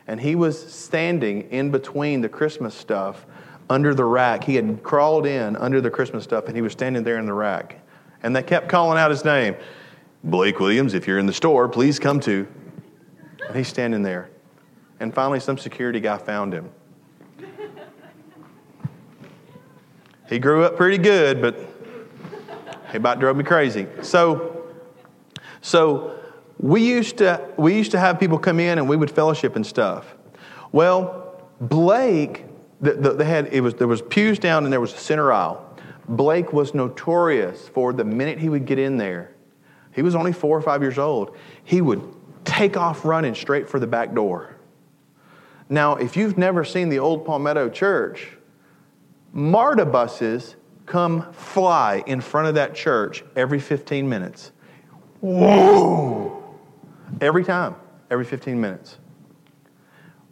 And 0.06 0.20
he 0.20 0.34
was 0.34 0.60
standing 0.70 1.50
in 1.50 1.70
between 1.70 2.20
the 2.20 2.28
Christmas 2.28 2.74
stuff 2.74 3.24
under 3.70 3.94
the 3.94 4.04
rack. 4.04 4.44
He 4.44 4.56
had 4.56 4.82
crawled 4.82 5.24
in 5.24 5.56
under 5.56 5.80
the 5.80 5.88
Christmas 5.88 6.22
stuff 6.22 6.48
and 6.48 6.54
he 6.54 6.60
was 6.60 6.72
standing 6.72 7.04
there 7.04 7.18
in 7.18 7.24
the 7.24 7.32
rack. 7.32 7.80
And 8.22 8.36
they 8.36 8.42
kept 8.42 8.68
calling 8.68 8.98
out 8.98 9.10
his 9.10 9.24
name 9.24 9.56
Blake 10.22 10.60
Williams, 10.60 10.92
if 10.92 11.06
you're 11.06 11.18
in 11.18 11.24
the 11.24 11.32
store, 11.32 11.66
please 11.66 11.98
come 11.98 12.20
to. 12.20 12.46
And 13.46 13.56
he's 13.56 13.68
standing 13.68 14.02
there. 14.02 14.28
And 15.00 15.14
finally, 15.14 15.40
some 15.40 15.56
security 15.56 16.00
guy 16.00 16.18
found 16.18 16.52
him. 16.52 16.68
He 20.28 20.38
grew 20.38 20.64
up 20.64 20.76
pretty 20.76 20.98
good, 20.98 21.40
but 21.40 21.58
he 22.90 22.96
about 22.96 23.20
drove 23.20 23.36
me 23.36 23.44
crazy. 23.44 23.86
So, 24.02 24.66
so 25.60 26.18
we 26.58 26.86
used 26.86 27.18
to 27.18 27.48
we 27.56 27.76
used 27.76 27.90
to 27.92 27.98
have 27.98 28.20
people 28.20 28.38
come 28.38 28.60
in 28.60 28.78
and 28.78 28.88
we 28.88 28.96
would 28.96 29.10
fellowship 29.10 29.56
and 29.56 29.66
stuff. 29.66 30.14
Well, 30.72 31.42
Blake 31.60 32.44
the, 32.80 32.92
the, 32.94 33.12
they 33.12 33.24
had, 33.24 33.48
it 33.52 33.60
was, 33.60 33.74
there 33.74 33.88
was 33.88 34.02
pews 34.02 34.38
down 34.38 34.64
and 34.64 34.72
there 34.72 34.80
was 34.80 34.94
a 34.94 34.98
center 34.98 35.32
aisle. 35.32 35.64
Blake 36.08 36.52
was 36.52 36.74
notorious 36.74 37.68
for 37.68 37.92
the 37.92 38.04
minute 38.04 38.38
he 38.38 38.48
would 38.48 38.66
get 38.66 38.78
in 38.78 38.96
there, 38.96 39.34
he 39.92 40.02
was 40.02 40.14
only 40.14 40.32
four 40.32 40.56
or 40.56 40.62
five 40.62 40.82
years 40.82 40.98
old, 40.98 41.36
he 41.64 41.80
would 41.80 42.02
take 42.44 42.76
off 42.76 43.04
running 43.04 43.34
straight 43.34 43.68
for 43.68 43.78
the 43.78 43.86
back 43.86 44.14
door. 44.14 44.56
Now, 45.68 45.96
if 45.96 46.16
you've 46.16 46.38
never 46.38 46.64
seen 46.64 46.88
the 46.88 46.98
old 46.98 47.26
Palmetto 47.26 47.68
Church, 47.68 48.38
MARTA 49.32 49.86
buses 49.86 50.56
come 50.86 51.32
fly 51.32 52.02
in 52.06 52.20
front 52.20 52.48
of 52.48 52.54
that 52.54 52.74
church 52.74 53.24
every 53.36 53.60
15 53.60 54.08
minutes. 54.08 54.52
Whoa! 55.20 56.42
Every 57.20 57.44
time, 57.44 57.74
every 58.10 58.24
15 58.24 58.60
minutes. 58.60 58.98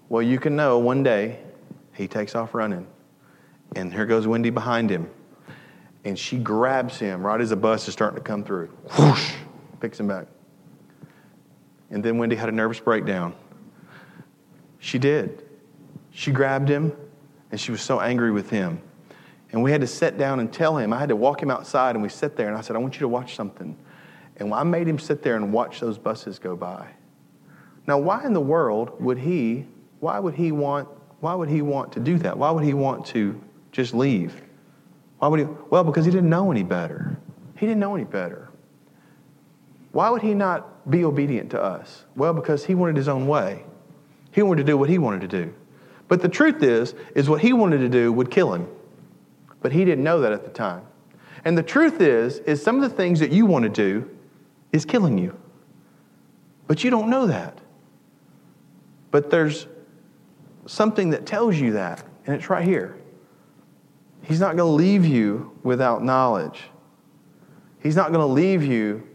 Well, 0.09 0.23
you 0.23 0.39
can 0.39 0.57
know 0.57 0.79
one 0.79 1.03
day 1.03 1.41
he 1.95 2.07
takes 2.07 2.35
off 2.35 2.55
running. 2.55 2.87
And 3.75 3.93
here 3.93 4.07
goes 4.07 4.27
Wendy 4.27 4.51
behind 4.51 4.91
him. 4.91 5.11
And 6.05 6.19
she 6.19 6.39
grabs 6.39 6.99
him 6.99 7.27
right 7.27 7.41
as 7.41 7.51
the 7.51 7.57
bus 7.57 7.89
is 7.89 7.93
starting 7.93 8.17
to 8.17 8.23
come 8.23 8.45
through. 8.45 8.69
Whoosh! 8.99 9.35
Picks 9.81 9.99
him 9.99 10.07
back. 10.07 10.27
And 11.91 12.03
then 12.03 12.19
Wendy 12.19 12.37
had 12.37 12.49
a 12.49 12.53
nervous 12.53 12.81
breakdown. 12.81 13.35
She 14.79 14.99
did. 14.99 15.45
She 16.13 16.31
grabbed 16.31 16.69
him, 16.69 16.93
and 17.51 17.61
she 17.61 17.73
was 17.73 17.83
so 17.83 18.01
angry 18.01 18.31
with 18.31 18.51
him. 18.51 18.81
And 19.57 19.63
we 19.63 19.73
had 19.73 19.81
to 19.81 19.87
sit 19.87 20.19
down 20.19 20.39
and 20.39 20.53
tell 20.53 20.77
him. 20.77 20.93
I 20.93 20.99
had 20.99 21.09
to 21.09 21.17
walk 21.17 21.43
him 21.43 21.51
outside, 21.51 21.97
and 21.97 22.03
we 22.03 22.11
sit 22.11 22.37
there, 22.37 22.49
and 22.49 22.59
I 22.59 22.61
said, 22.61 22.77
I 22.77 22.79
want 22.79 22.97
you 22.97 23.01
to 23.01 23.09
watch 23.09 23.35
something. 23.35 23.75
And 24.37 24.53
I 24.53 24.63
made 24.65 24.87
him 24.87 24.99
sit 24.99 25.23
there 25.23 25.35
and 25.35 25.51
watch 25.51 25.81
those 25.81 25.97
buses 25.97 26.39
go 26.39 26.55
by. 26.55 26.89
Now, 27.87 27.97
why 27.97 28.27
in 28.27 28.35
the 28.35 28.41
world 28.41 29.01
would 29.01 29.17
he, 29.17 29.65
why 30.01 30.19
would 30.19 30.35
he 30.35 30.53
want 30.53 30.91
why 31.21 31.35
would 31.35 31.49
he 31.49 31.63
want 31.63 31.93
to 31.93 32.01
do 32.01 32.19
that? 32.19 32.37
Why 32.37 32.51
would 32.51 32.65
he 32.65 32.75
want 32.75 33.07
to 33.07 33.41
just 33.73 33.95
leave? 33.95 34.43
Why 35.21 35.29
would 35.29 35.41
he? 35.41 35.47
Well, 35.71 35.85
because 35.85 36.05
he 36.05 36.11
didn't 36.11 36.29
know 36.29 36.51
any 36.51 36.63
better. 36.63 37.17
He 37.57 37.65
didn't 37.65 37.81
know 37.81 37.95
any 37.95 38.05
better. 38.05 38.51
Why 39.93 40.11
would 40.11 40.21
he 40.21 40.35
not 40.35 40.91
be 40.91 41.03
obedient 41.03 41.49
to 41.53 41.63
us? 41.63 42.05
Well, 42.15 42.35
because 42.35 42.67
he 42.67 42.75
wanted 42.75 42.99
his 42.99 43.09
own 43.09 43.27
way. 43.27 43.65
He 44.33 44.43
wanted 44.43 44.67
to 44.67 44.71
do 44.71 44.77
what 44.77 44.91
he 44.91 44.99
wanted 44.99 45.23
to 45.23 45.29
do. 45.29 45.55
But 46.09 46.21
the 46.21 46.29
truth 46.29 46.63
is, 46.63 46.95
is 47.15 47.27
what 47.27 47.41
he 47.41 47.55
wanted 47.55 47.79
to 47.79 47.89
do 47.89 48.13
would 48.13 48.31
kill 48.31 48.53
him. 48.53 48.69
But 49.61 49.73
he 49.73 49.85
didn't 49.85 50.05
know 50.05 50.21
that 50.21 50.33
at 50.33 50.45
the 50.45 50.51
time. 50.51 50.83
And 51.45 51.57
the 51.57 51.63
truth 51.63 52.01
is, 52.01 52.39
is 52.41 52.63
some 52.63 52.77
of 52.77 52.83
the 52.83 52.97
things 52.97 53.21
that 53.21 53.31
you 53.31 53.47
want 53.47 53.63
to 53.65 53.69
do 53.69 54.11
is 54.73 54.85
killing 54.85 55.19
you. 55.19 55.37
But 56.67 56.83
you 56.83 56.91
don't 56.91 57.09
know 57.09 57.27
that. 57.27 57.59
But 59.11 59.31
there's 59.31 59.67
something 60.67 61.11
that 61.11 61.27
tells 61.27 61.57
you 61.57 61.73
that, 61.73 62.05
and 62.27 62.35
it's 62.35 62.51
right 62.51 62.65
here. 62.65 62.97
He's 64.23 64.41
not 64.41 64.57
going 64.57 64.69
to 64.69 64.75
leave 64.75 65.07
you 65.07 65.57
without 65.63 66.03
knowledge. 66.03 66.65
He's 67.81 67.95
not 67.95 68.13
going 68.13 68.27
to 68.27 68.33
leave 68.33 68.65
you 68.65 69.07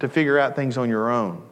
to 0.00 0.08
figure 0.08 0.38
out 0.38 0.54
things 0.54 0.76
on 0.76 0.90
your 0.90 1.10
own. 1.10 1.42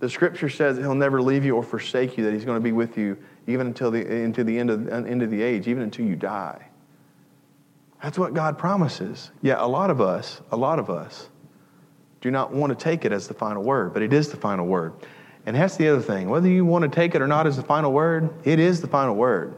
The 0.00 0.08
scripture 0.08 0.48
says 0.48 0.78
he'll 0.78 0.94
never 0.94 1.20
leave 1.20 1.44
you 1.44 1.54
or 1.56 1.62
forsake 1.62 2.16
you, 2.16 2.24
that 2.24 2.32
he's 2.32 2.44
going 2.44 2.56
to 2.56 2.64
be 2.64 2.72
with 2.72 2.96
you 2.96 3.18
even 3.46 3.66
until 3.66 3.90
the, 3.90 4.06
into 4.06 4.42
the 4.42 4.58
end 4.58 4.70
of, 4.70 4.88
end 4.88 5.22
of 5.22 5.30
the 5.30 5.42
age, 5.42 5.68
even 5.68 5.82
until 5.82 6.06
you 6.06 6.16
die. 6.16 6.66
That's 8.02 8.18
what 8.18 8.34
God 8.34 8.58
promises. 8.58 9.30
Yet 9.42 9.58
a 9.58 9.66
lot 9.66 9.90
of 9.90 10.00
us, 10.00 10.40
a 10.50 10.56
lot 10.56 10.78
of 10.78 10.90
us, 10.90 11.28
do 12.20 12.30
not 12.30 12.52
want 12.52 12.76
to 12.76 12.82
take 12.82 13.04
it 13.04 13.12
as 13.12 13.28
the 13.28 13.34
final 13.34 13.62
word, 13.62 13.92
but 13.92 14.02
it 14.02 14.12
is 14.12 14.30
the 14.30 14.36
final 14.36 14.66
word. 14.66 14.92
And 15.46 15.54
that's 15.54 15.76
the 15.76 15.88
other 15.88 16.02
thing. 16.02 16.28
Whether 16.28 16.48
you 16.48 16.64
want 16.64 16.82
to 16.82 16.88
take 16.88 17.14
it 17.14 17.22
or 17.22 17.28
not 17.28 17.46
as 17.46 17.56
the 17.56 17.62
final 17.62 17.92
word, 17.92 18.34
it 18.44 18.58
is 18.58 18.80
the 18.80 18.88
final 18.88 19.14
word. 19.14 19.54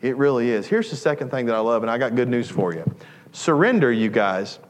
It 0.00 0.16
really 0.16 0.50
is. 0.50 0.66
Here's 0.66 0.88
the 0.88 0.96
second 0.96 1.30
thing 1.30 1.46
that 1.46 1.54
I 1.54 1.58
love, 1.58 1.82
and 1.82 1.90
I 1.90 1.98
got 1.98 2.14
good 2.14 2.28
news 2.28 2.48
for 2.48 2.72
you. 2.72 2.84
Surrender, 3.32 3.92
you 3.92 4.08
guys, 4.08 4.60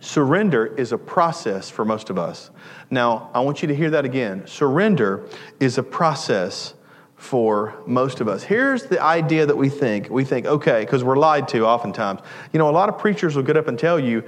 surrender 0.00 0.66
is 0.66 0.92
a 0.92 0.98
process 0.98 1.70
for 1.70 1.84
most 1.84 2.10
of 2.10 2.18
us. 2.18 2.50
Now, 2.90 3.30
I 3.32 3.40
want 3.40 3.62
you 3.62 3.68
to 3.68 3.74
hear 3.74 3.90
that 3.90 4.04
again. 4.04 4.46
Surrender 4.46 5.26
is 5.60 5.78
a 5.78 5.82
process 5.82 6.74
for 7.18 7.74
most 7.84 8.20
of 8.20 8.28
us. 8.28 8.44
Here's 8.44 8.84
the 8.84 9.02
idea 9.02 9.44
that 9.44 9.56
we 9.56 9.68
think. 9.68 10.08
We 10.08 10.24
think, 10.24 10.46
okay, 10.46 10.80
because 10.80 11.04
we're 11.04 11.18
lied 11.18 11.48
to 11.48 11.66
oftentimes. 11.66 12.20
You 12.52 12.58
know, 12.58 12.70
a 12.70 12.72
lot 12.72 12.88
of 12.88 12.96
preachers 12.96 13.36
will 13.36 13.42
get 13.42 13.56
up 13.56 13.66
and 13.66 13.78
tell 13.78 13.98
you, 13.98 14.22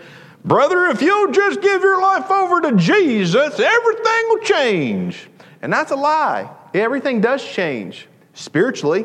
brother, 0.45 0.87
if 0.87 1.01
you'll 1.01 1.31
just 1.31 1.63
give 1.63 1.83
your 1.83 2.03
life 2.03 2.31
over 2.31 2.61
to 2.63 2.77
Jesus, 2.77 3.59
everything 3.59 4.23
will 4.29 4.43
change. 4.43 5.31
And 5.63 5.73
that's 5.73 5.93
a 5.93 5.97
lie. 5.97 6.51
Everything 6.75 7.21
does 7.21 7.45
change 7.45 8.09
spiritually, 8.35 9.05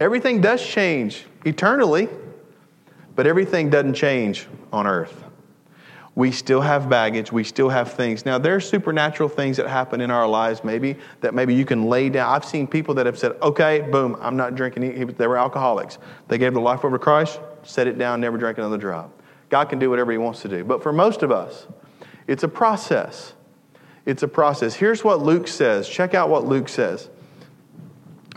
everything 0.00 0.40
does 0.40 0.64
change 0.64 1.24
eternally, 1.44 2.08
but 3.14 3.26
everything 3.26 3.70
doesn't 3.70 3.94
change 3.94 4.46
on 4.72 4.86
earth. 4.86 5.23
We 6.16 6.30
still 6.30 6.60
have 6.60 6.88
baggage. 6.88 7.32
We 7.32 7.42
still 7.42 7.68
have 7.68 7.92
things. 7.92 8.24
Now, 8.24 8.38
there 8.38 8.54
are 8.54 8.60
supernatural 8.60 9.28
things 9.28 9.56
that 9.56 9.66
happen 9.66 10.00
in 10.00 10.12
our 10.12 10.28
lives, 10.28 10.62
maybe, 10.62 10.96
that 11.20 11.34
maybe 11.34 11.54
you 11.54 11.64
can 11.64 11.86
lay 11.86 12.08
down. 12.08 12.32
I've 12.32 12.44
seen 12.44 12.68
people 12.68 12.94
that 12.94 13.06
have 13.06 13.18
said, 13.18 13.32
okay, 13.42 13.80
boom, 13.80 14.16
I'm 14.20 14.36
not 14.36 14.54
drinking. 14.54 15.06
They 15.18 15.26
were 15.26 15.36
alcoholics. 15.36 15.98
They 16.28 16.38
gave 16.38 16.54
their 16.54 16.62
life 16.62 16.84
over 16.84 16.98
to 16.98 17.02
Christ, 17.02 17.40
set 17.64 17.88
it 17.88 17.98
down, 17.98 18.20
never 18.20 18.38
drank 18.38 18.58
another 18.58 18.78
drop. 18.78 19.10
God 19.48 19.64
can 19.64 19.80
do 19.80 19.90
whatever 19.90 20.12
He 20.12 20.18
wants 20.18 20.40
to 20.42 20.48
do. 20.48 20.62
But 20.62 20.82
for 20.82 20.92
most 20.92 21.22
of 21.24 21.32
us, 21.32 21.66
it's 22.28 22.44
a 22.44 22.48
process. 22.48 23.34
It's 24.06 24.22
a 24.22 24.28
process. 24.28 24.74
Here's 24.74 25.02
what 25.02 25.20
Luke 25.20 25.48
says. 25.48 25.88
Check 25.88 26.14
out 26.14 26.28
what 26.28 26.44
Luke 26.44 26.68
says. 26.68 27.10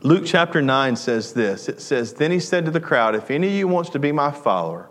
Luke 0.02 0.24
chapter 0.26 0.62
9 0.62 0.96
says 0.96 1.34
this 1.34 1.68
It 1.70 1.82
says, 1.82 2.14
Then 2.14 2.32
he 2.32 2.40
said 2.40 2.66
to 2.66 2.72
the 2.72 2.80
crowd, 2.80 3.16
If 3.16 3.30
any 3.30 3.48
of 3.48 3.54
you 3.54 3.68
wants 3.68 3.90
to 3.92 4.00
be 4.00 4.12
my 4.12 4.32
follower, 4.32 4.90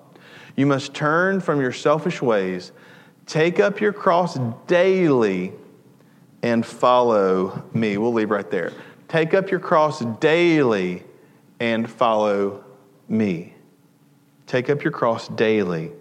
you 0.56 0.66
must 0.66 0.94
turn 0.94 1.40
from 1.40 1.60
your 1.60 1.72
selfish 1.72 2.20
ways, 2.22 2.72
take 3.26 3.60
up 3.60 3.80
your 3.80 3.92
cross 3.92 4.38
daily, 4.66 5.52
and 6.42 6.64
follow 6.64 7.62
me. 7.74 7.98
We'll 7.98 8.12
leave 8.12 8.30
right 8.30 8.50
there. 8.50 8.72
Take 9.08 9.34
up 9.34 9.50
your 9.50 9.60
cross 9.60 10.00
daily 10.20 11.04
and 11.60 11.88
follow 11.88 12.64
me. 13.08 13.54
Take 14.46 14.70
up 14.70 14.82
your 14.82 14.92
cross 14.92 15.28
daily 15.28 15.92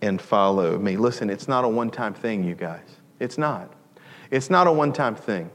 and 0.00 0.20
follow 0.20 0.78
me. 0.78 0.96
Listen, 0.96 1.30
it's 1.30 1.48
not 1.48 1.64
a 1.64 1.68
one 1.68 1.90
time 1.90 2.14
thing, 2.14 2.44
you 2.44 2.54
guys. 2.54 2.86
It's 3.20 3.38
not. 3.38 3.72
It's 4.30 4.50
not 4.50 4.66
a 4.66 4.72
one 4.72 4.92
time 4.92 5.14
thing. 5.14 5.50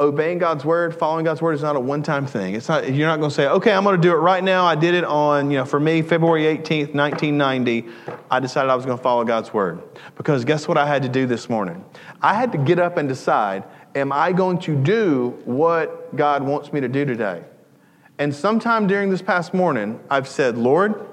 Obeying 0.00 0.38
God's 0.38 0.64
word, 0.64 0.98
following 0.98 1.24
God's 1.24 1.40
word 1.40 1.52
is 1.52 1.62
not 1.62 1.76
a 1.76 1.80
one 1.80 2.02
time 2.02 2.26
thing. 2.26 2.56
It's 2.56 2.68
not, 2.68 2.92
you're 2.92 3.06
not 3.06 3.20
going 3.20 3.30
to 3.30 3.34
say, 3.34 3.46
okay, 3.46 3.72
I'm 3.72 3.84
going 3.84 3.94
to 3.94 4.02
do 4.02 4.12
it 4.12 4.18
right 4.18 4.42
now. 4.42 4.66
I 4.66 4.74
did 4.74 4.92
it 4.92 5.04
on, 5.04 5.52
you 5.52 5.58
know, 5.58 5.64
for 5.64 5.78
me, 5.78 6.02
February 6.02 6.42
18th, 6.42 6.94
1990. 6.94 7.86
I 8.28 8.40
decided 8.40 8.70
I 8.70 8.74
was 8.74 8.84
going 8.84 8.98
to 8.98 9.02
follow 9.02 9.24
God's 9.24 9.54
word. 9.54 9.80
Because 10.16 10.44
guess 10.44 10.66
what 10.66 10.76
I 10.76 10.88
had 10.88 11.02
to 11.02 11.08
do 11.08 11.26
this 11.26 11.48
morning? 11.48 11.84
I 12.20 12.34
had 12.34 12.50
to 12.52 12.58
get 12.58 12.80
up 12.80 12.96
and 12.96 13.08
decide, 13.08 13.62
am 13.94 14.10
I 14.10 14.32
going 14.32 14.58
to 14.60 14.74
do 14.74 15.38
what 15.44 16.16
God 16.16 16.42
wants 16.42 16.72
me 16.72 16.80
to 16.80 16.88
do 16.88 17.04
today? 17.04 17.44
And 18.18 18.34
sometime 18.34 18.88
during 18.88 19.10
this 19.10 19.22
past 19.22 19.54
morning, 19.54 20.00
I've 20.10 20.26
said, 20.26 20.58
Lord, 20.58 21.06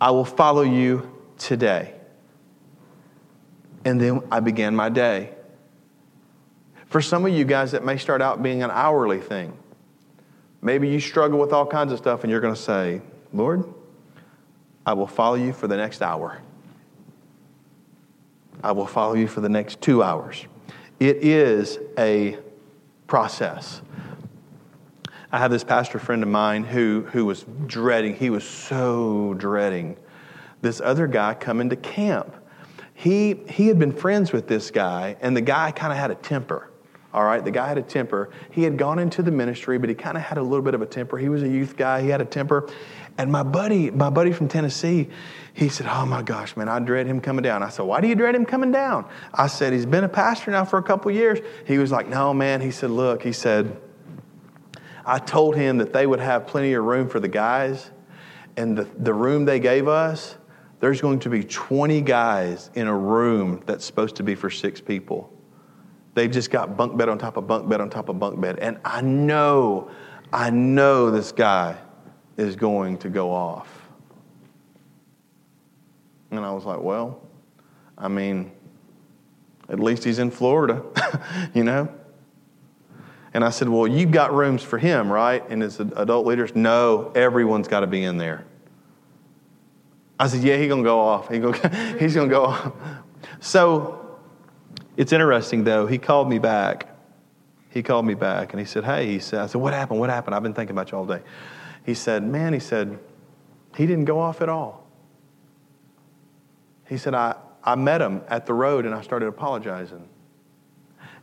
I 0.00 0.10
will 0.10 0.24
follow 0.24 0.62
you 0.62 1.08
today. 1.38 1.94
And 3.84 4.00
then 4.00 4.22
I 4.32 4.40
began 4.40 4.74
my 4.74 4.88
day. 4.88 5.35
For 6.88 7.00
some 7.00 7.26
of 7.26 7.32
you 7.32 7.44
guys, 7.44 7.72
that 7.72 7.84
may 7.84 7.96
start 7.96 8.22
out 8.22 8.42
being 8.42 8.62
an 8.62 8.70
hourly 8.70 9.20
thing. 9.20 9.56
Maybe 10.62 10.88
you 10.88 11.00
struggle 11.00 11.38
with 11.38 11.52
all 11.52 11.66
kinds 11.66 11.92
of 11.92 11.98
stuff 11.98 12.22
and 12.22 12.30
you're 12.30 12.40
going 12.40 12.54
to 12.54 12.60
say, 12.60 13.00
Lord, 13.32 13.64
I 14.84 14.94
will 14.94 15.06
follow 15.06 15.34
you 15.34 15.52
for 15.52 15.66
the 15.66 15.76
next 15.76 16.02
hour. 16.02 16.40
I 18.62 18.72
will 18.72 18.86
follow 18.86 19.14
you 19.14 19.28
for 19.28 19.40
the 19.40 19.48
next 19.48 19.80
two 19.80 20.02
hours. 20.02 20.44
It 20.98 21.18
is 21.18 21.78
a 21.98 22.38
process. 23.06 23.82
I 25.30 25.38
have 25.38 25.50
this 25.50 25.64
pastor 25.64 25.98
friend 25.98 26.22
of 26.22 26.28
mine 26.28 26.64
who, 26.64 27.06
who 27.12 27.26
was 27.26 27.44
dreading, 27.66 28.16
he 28.16 28.30
was 28.30 28.44
so 28.44 29.34
dreading 29.34 29.96
this 30.62 30.80
other 30.80 31.06
guy 31.06 31.34
coming 31.34 31.68
to 31.70 31.76
camp. 31.76 32.34
He, 32.94 33.34
he 33.48 33.66
had 33.66 33.78
been 33.78 33.92
friends 33.92 34.32
with 34.32 34.48
this 34.48 34.70
guy, 34.70 35.16
and 35.20 35.36
the 35.36 35.42
guy 35.42 35.70
kind 35.70 35.92
of 35.92 35.98
had 35.98 36.10
a 36.10 36.14
temper. 36.14 36.70
All 37.14 37.24
right, 37.24 37.42
the 37.42 37.50
guy 37.50 37.68
had 37.68 37.78
a 37.78 37.82
temper. 37.82 38.30
He 38.50 38.62
had 38.64 38.76
gone 38.76 38.98
into 38.98 39.22
the 39.22 39.30
ministry, 39.30 39.78
but 39.78 39.88
he 39.88 39.94
kind 39.94 40.16
of 40.16 40.22
had 40.22 40.38
a 40.38 40.42
little 40.42 40.62
bit 40.62 40.74
of 40.74 40.82
a 40.82 40.86
temper. 40.86 41.16
He 41.16 41.28
was 41.28 41.42
a 41.42 41.48
youth 41.48 41.76
guy. 41.76 42.02
He 42.02 42.08
had 42.08 42.20
a 42.20 42.24
temper. 42.26 42.68
And 43.18 43.32
my 43.32 43.42
buddy, 43.42 43.90
my 43.90 44.10
buddy 44.10 44.32
from 44.32 44.48
Tennessee, 44.48 45.08
he 45.54 45.68
said, 45.70 45.86
"Oh 45.88 46.04
my 46.04 46.22
gosh, 46.22 46.56
man, 46.56 46.68
I 46.68 46.78
dread 46.80 47.06
him 47.06 47.20
coming 47.20 47.42
down." 47.42 47.62
I 47.62 47.70
said, 47.70 47.84
"Why 47.84 48.00
do 48.00 48.08
you 48.08 48.14
dread 48.14 48.34
him 48.34 48.44
coming 48.44 48.72
down?" 48.72 49.06
I 49.32 49.46
said, 49.46 49.72
"He's 49.72 49.86
been 49.86 50.04
a 50.04 50.08
pastor 50.08 50.50
now 50.50 50.64
for 50.64 50.78
a 50.78 50.82
couple 50.82 51.10
years." 51.10 51.38
He 51.64 51.78
was 51.78 51.90
like, 51.90 52.08
"No, 52.08 52.34
man." 52.34 52.60
He 52.60 52.70
said, 52.70 52.90
"Look," 52.90 53.22
he 53.22 53.32
said, 53.32 53.74
"I 55.06 55.18
told 55.18 55.56
him 55.56 55.78
that 55.78 55.94
they 55.94 56.06
would 56.06 56.20
have 56.20 56.46
plenty 56.46 56.74
of 56.74 56.84
room 56.84 57.08
for 57.08 57.20
the 57.20 57.28
guys, 57.28 57.90
and 58.56 58.76
the, 58.76 58.84
the 58.98 59.14
room 59.14 59.46
they 59.46 59.60
gave 59.60 59.88
us, 59.88 60.36
there's 60.80 61.00
going 61.00 61.20
to 61.20 61.30
be 61.30 61.42
20 61.42 62.02
guys 62.02 62.70
in 62.74 62.86
a 62.86 62.96
room 62.96 63.62
that's 63.64 63.84
supposed 63.86 64.16
to 64.16 64.22
be 64.22 64.34
for 64.34 64.50
six 64.50 64.80
people." 64.82 65.32
They've 66.16 66.30
just 66.30 66.50
got 66.50 66.78
bunk 66.78 66.96
bed 66.96 67.10
on 67.10 67.18
top 67.18 67.36
of 67.36 67.46
bunk 67.46 67.68
bed 67.68 67.82
on 67.82 67.90
top 67.90 68.08
of 68.08 68.18
bunk 68.18 68.40
bed. 68.40 68.58
And 68.58 68.78
I 68.86 69.02
know, 69.02 69.90
I 70.32 70.48
know 70.48 71.10
this 71.10 71.30
guy 71.30 71.76
is 72.38 72.56
going 72.56 72.96
to 72.98 73.10
go 73.10 73.30
off. 73.30 73.86
And 76.30 76.40
I 76.40 76.52
was 76.52 76.64
like, 76.64 76.80
well, 76.80 77.20
I 77.98 78.08
mean, 78.08 78.50
at 79.68 79.78
least 79.78 80.04
he's 80.04 80.18
in 80.18 80.30
Florida, 80.30 80.82
you 81.54 81.64
know? 81.64 81.86
And 83.34 83.44
I 83.44 83.50
said, 83.50 83.68
well, 83.68 83.86
you've 83.86 84.10
got 84.10 84.32
rooms 84.32 84.62
for 84.62 84.78
him, 84.78 85.12
right? 85.12 85.46
And 85.50 85.62
as 85.62 85.80
adult 85.80 86.24
leaders, 86.24 86.56
no, 86.56 87.12
everyone's 87.14 87.68
got 87.68 87.80
to 87.80 87.86
be 87.86 88.04
in 88.04 88.16
there. 88.16 88.46
I 90.18 90.28
said, 90.28 90.42
yeah, 90.42 90.56
he's 90.56 90.68
going 90.68 90.82
to 90.82 90.88
go 90.88 90.98
off. 90.98 91.28
He 91.28 91.40
gonna, 91.40 91.96
he's 91.98 92.14
going 92.14 92.30
to 92.30 92.34
go 92.34 92.44
off. 92.46 92.72
So 93.40 94.05
it's 94.96 95.12
interesting, 95.12 95.64
though. 95.64 95.86
He 95.86 95.98
called 95.98 96.28
me 96.28 96.38
back. 96.38 96.88
He 97.70 97.82
called 97.82 98.06
me 98.06 98.14
back 98.14 98.52
and 98.54 98.60
he 98.60 98.64
said, 98.64 98.84
Hey, 98.84 99.06
he 99.06 99.18
said, 99.18 99.40
I 99.40 99.46
said, 99.46 99.60
What 99.60 99.74
happened? 99.74 100.00
What 100.00 100.08
happened? 100.08 100.34
I've 100.34 100.42
been 100.42 100.54
thinking 100.54 100.74
about 100.74 100.90
you 100.90 100.98
all 100.98 101.04
day. 101.04 101.20
He 101.84 101.92
said, 101.92 102.22
Man, 102.22 102.54
he 102.54 102.58
said, 102.58 102.98
he 103.76 103.86
didn't 103.86 104.06
go 104.06 104.18
off 104.18 104.40
at 104.40 104.48
all. 104.48 104.86
He 106.88 106.96
said, 106.96 107.14
I, 107.14 107.36
I 107.62 107.74
met 107.74 108.00
him 108.00 108.22
at 108.28 108.46
the 108.46 108.54
road 108.54 108.86
and 108.86 108.94
I 108.94 109.02
started 109.02 109.26
apologizing. 109.26 110.08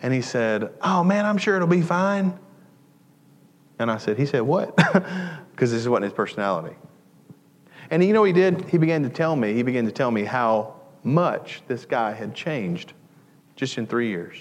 And 0.04 0.14
he 0.14 0.22
said, 0.22 0.72
Oh, 0.82 1.04
man, 1.04 1.26
I'm 1.26 1.40
sure 1.40 1.56
it'll 1.56 1.68
be 1.68 1.82
fine. 1.82 2.38
And 3.80 3.90
I 3.90 3.98
said, 3.98 4.18
He 4.18 4.26
said, 4.26 4.42
What? 4.42 4.78
Because 5.54 5.72
this 5.72 5.82
is 5.82 5.88
what 5.88 6.02
his 6.02 6.12
personality. 6.12 6.76
And 7.92 8.04
you 8.04 8.12
know 8.12 8.22
what 8.22 8.26
he 8.26 8.34
did? 8.34 8.70
He 8.70 8.80
began 8.80 9.04
to 9.04 9.10
tell 9.10 9.36
me, 9.36 9.54
he 9.54 9.62
began 9.62 9.86
to 9.86 9.92
tell 9.92 10.10
me 10.10 10.24
how 10.24 10.80
much 11.04 11.62
this 11.68 11.86
guy 11.86 12.12
had 12.12 12.34
changed 12.34 12.94
just 13.56 13.78
in 13.78 13.88
three 13.88 14.10
years. 14.10 14.38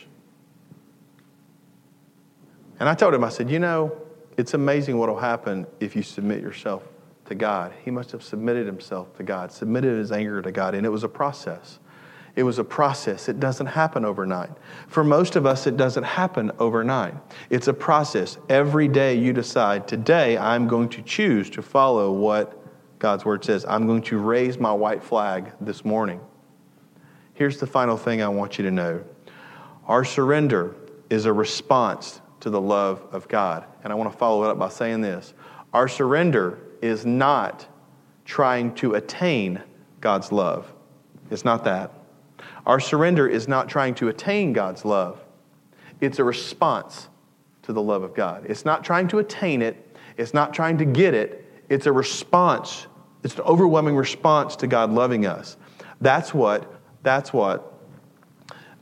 And 2.81 2.88
I 2.88 2.94
told 2.94 3.14
him, 3.14 3.22
I 3.22 3.29
said, 3.29 3.51
you 3.51 3.59
know, 3.59 3.96
it's 4.37 4.55
amazing 4.55 4.98
what 4.98 5.09
will 5.09 5.18
happen 5.18 5.66
if 5.79 5.94
you 5.94 6.03
submit 6.03 6.40
yourself 6.40 6.83
to 7.27 7.35
God. 7.35 7.72
He 7.85 7.90
must 7.90 8.11
have 8.12 8.22
submitted 8.22 8.66
himself 8.66 9.14
to 9.16 9.22
God, 9.22 9.53
submitted 9.53 9.98
his 9.98 10.11
anger 10.11 10.42
to 10.42 10.51
God, 10.51 10.75
and 10.75 10.85
it 10.85 10.88
was 10.88 11.05
a 11.05 11.09
process. 11.09 11.79
It 12.35 12.44
was 12.44 12.59
a 12.59 12.64
process. 12.64 13.29
It 13.29 13.40
doesn't 13.40 13.66
happen 13.66 14.05
overnight. 14.05 14.51
For 14.88 15.05
most 15.05 15.37
of 15.37 15.44
us, 15.44 15.66
it 15.66 15.77
doesn't 15.77 16.05
happen 16.05 16.51
overnight. 16.59 17.14
It's 17.51 17.68
a 17.68 17.75
process. 17.75 18.38
Every 18.48 18.88
day 18.88 19.14
you 19.14 19.35
decide, 19.35 19.87
today 19.87 20.38
I'm 20.38 20.66
going 20.66 20.88
to 20.90 21.03
choose 21.03 21.51
to 21.51 21.62
follow 21.62 22.11
what 22.11 22.59
God's 22.98 23.25
word 23.27 23.44
says. 23.44 23.66
I'm 23.68 23.87
going 23.87 24.03
to 24.03 24.18
raise 24.18 24.59
my 24.59 24.72
white 24.72 25.05
flag 25.05 25.53
this 25.61 25.85
morning. 25.85 26.20
Here's 27.35 27.59
the 27.59 27.66
final 27.66 27.97
thing 27.97 28.23
I 28.23 28.29
want 28.29 28.59
you 28.59 28.64
to 28.64 28.71
know 28.71 29.03
our 29.87 30.05
surrender 30.05 30.77
is 31.11 31.25
a 31.25 31.33
response 31.33 32.21
to 32.40 32.51
the 32.51 32.61
love 32.61 33.07
of 33.12 33.29
God. 33.29 33.64
And 33.85 33.92
I 33.92 33.97
want 33.97 34.11
to 34.11 34.16
follow 34.16 34.45
it 34.45 34.51
up 34.51 34.59
by 34.59 34.68
saying 34.68 35.01
this 35.01 35.35
Our 35.73 35.88
surrender 35.88 36.59
is 36.81 37.07
not 37.07 37.66
trying 38.25 38.75
to 38.77 38.95
attain 38.95 39.62
God's 40.01 40.33
love. 40.33 40.73
It's 41.31 41.45
not 41.45 41.64
that. 41.64 41.92
Our 42.66 42.81
surrender 42.81 43.27
is 43.27 43.49
not 43.49 43.68
trying 43.68 43.95
to 43.97 44.09
attain 44.09 44.53
God's 44.53 44.85
love, 44.85 45.21
it's 46.01 46.18
a 46.18 46.25
response 46.25 47.09
to 47.62 47.73
the 47.73 47.83
love 47.83 48.03
of 48.03 48.14
God. 48.14 48.45
It's 48.49 48.64
not 48.64 48.85
trying 48.85 49.09
to 49.09 49.18
attain 49.18 49.62
it, 49.62 49.97
it's 50.16 50.35
not 50.35 50.53
trying 50.53 50.79
to 50.79 50.85
get 50.85 51.14
it, 51.14 51.45
it's 51.68 51.87
a 51.87 51.92
response. 51.92 52.87
It's 53.25 53.37
an 53.37 53.42
overwhelming 53.42 53.95
response 53.95 54.57
to 54.57 54.66
God 54.66 54.90
loving 54.90 55.27
us. 55.27 55.57
That's 56.01 56.35
what, 56.35 56.82
that's 57.03 57.33
what 57.33 57.73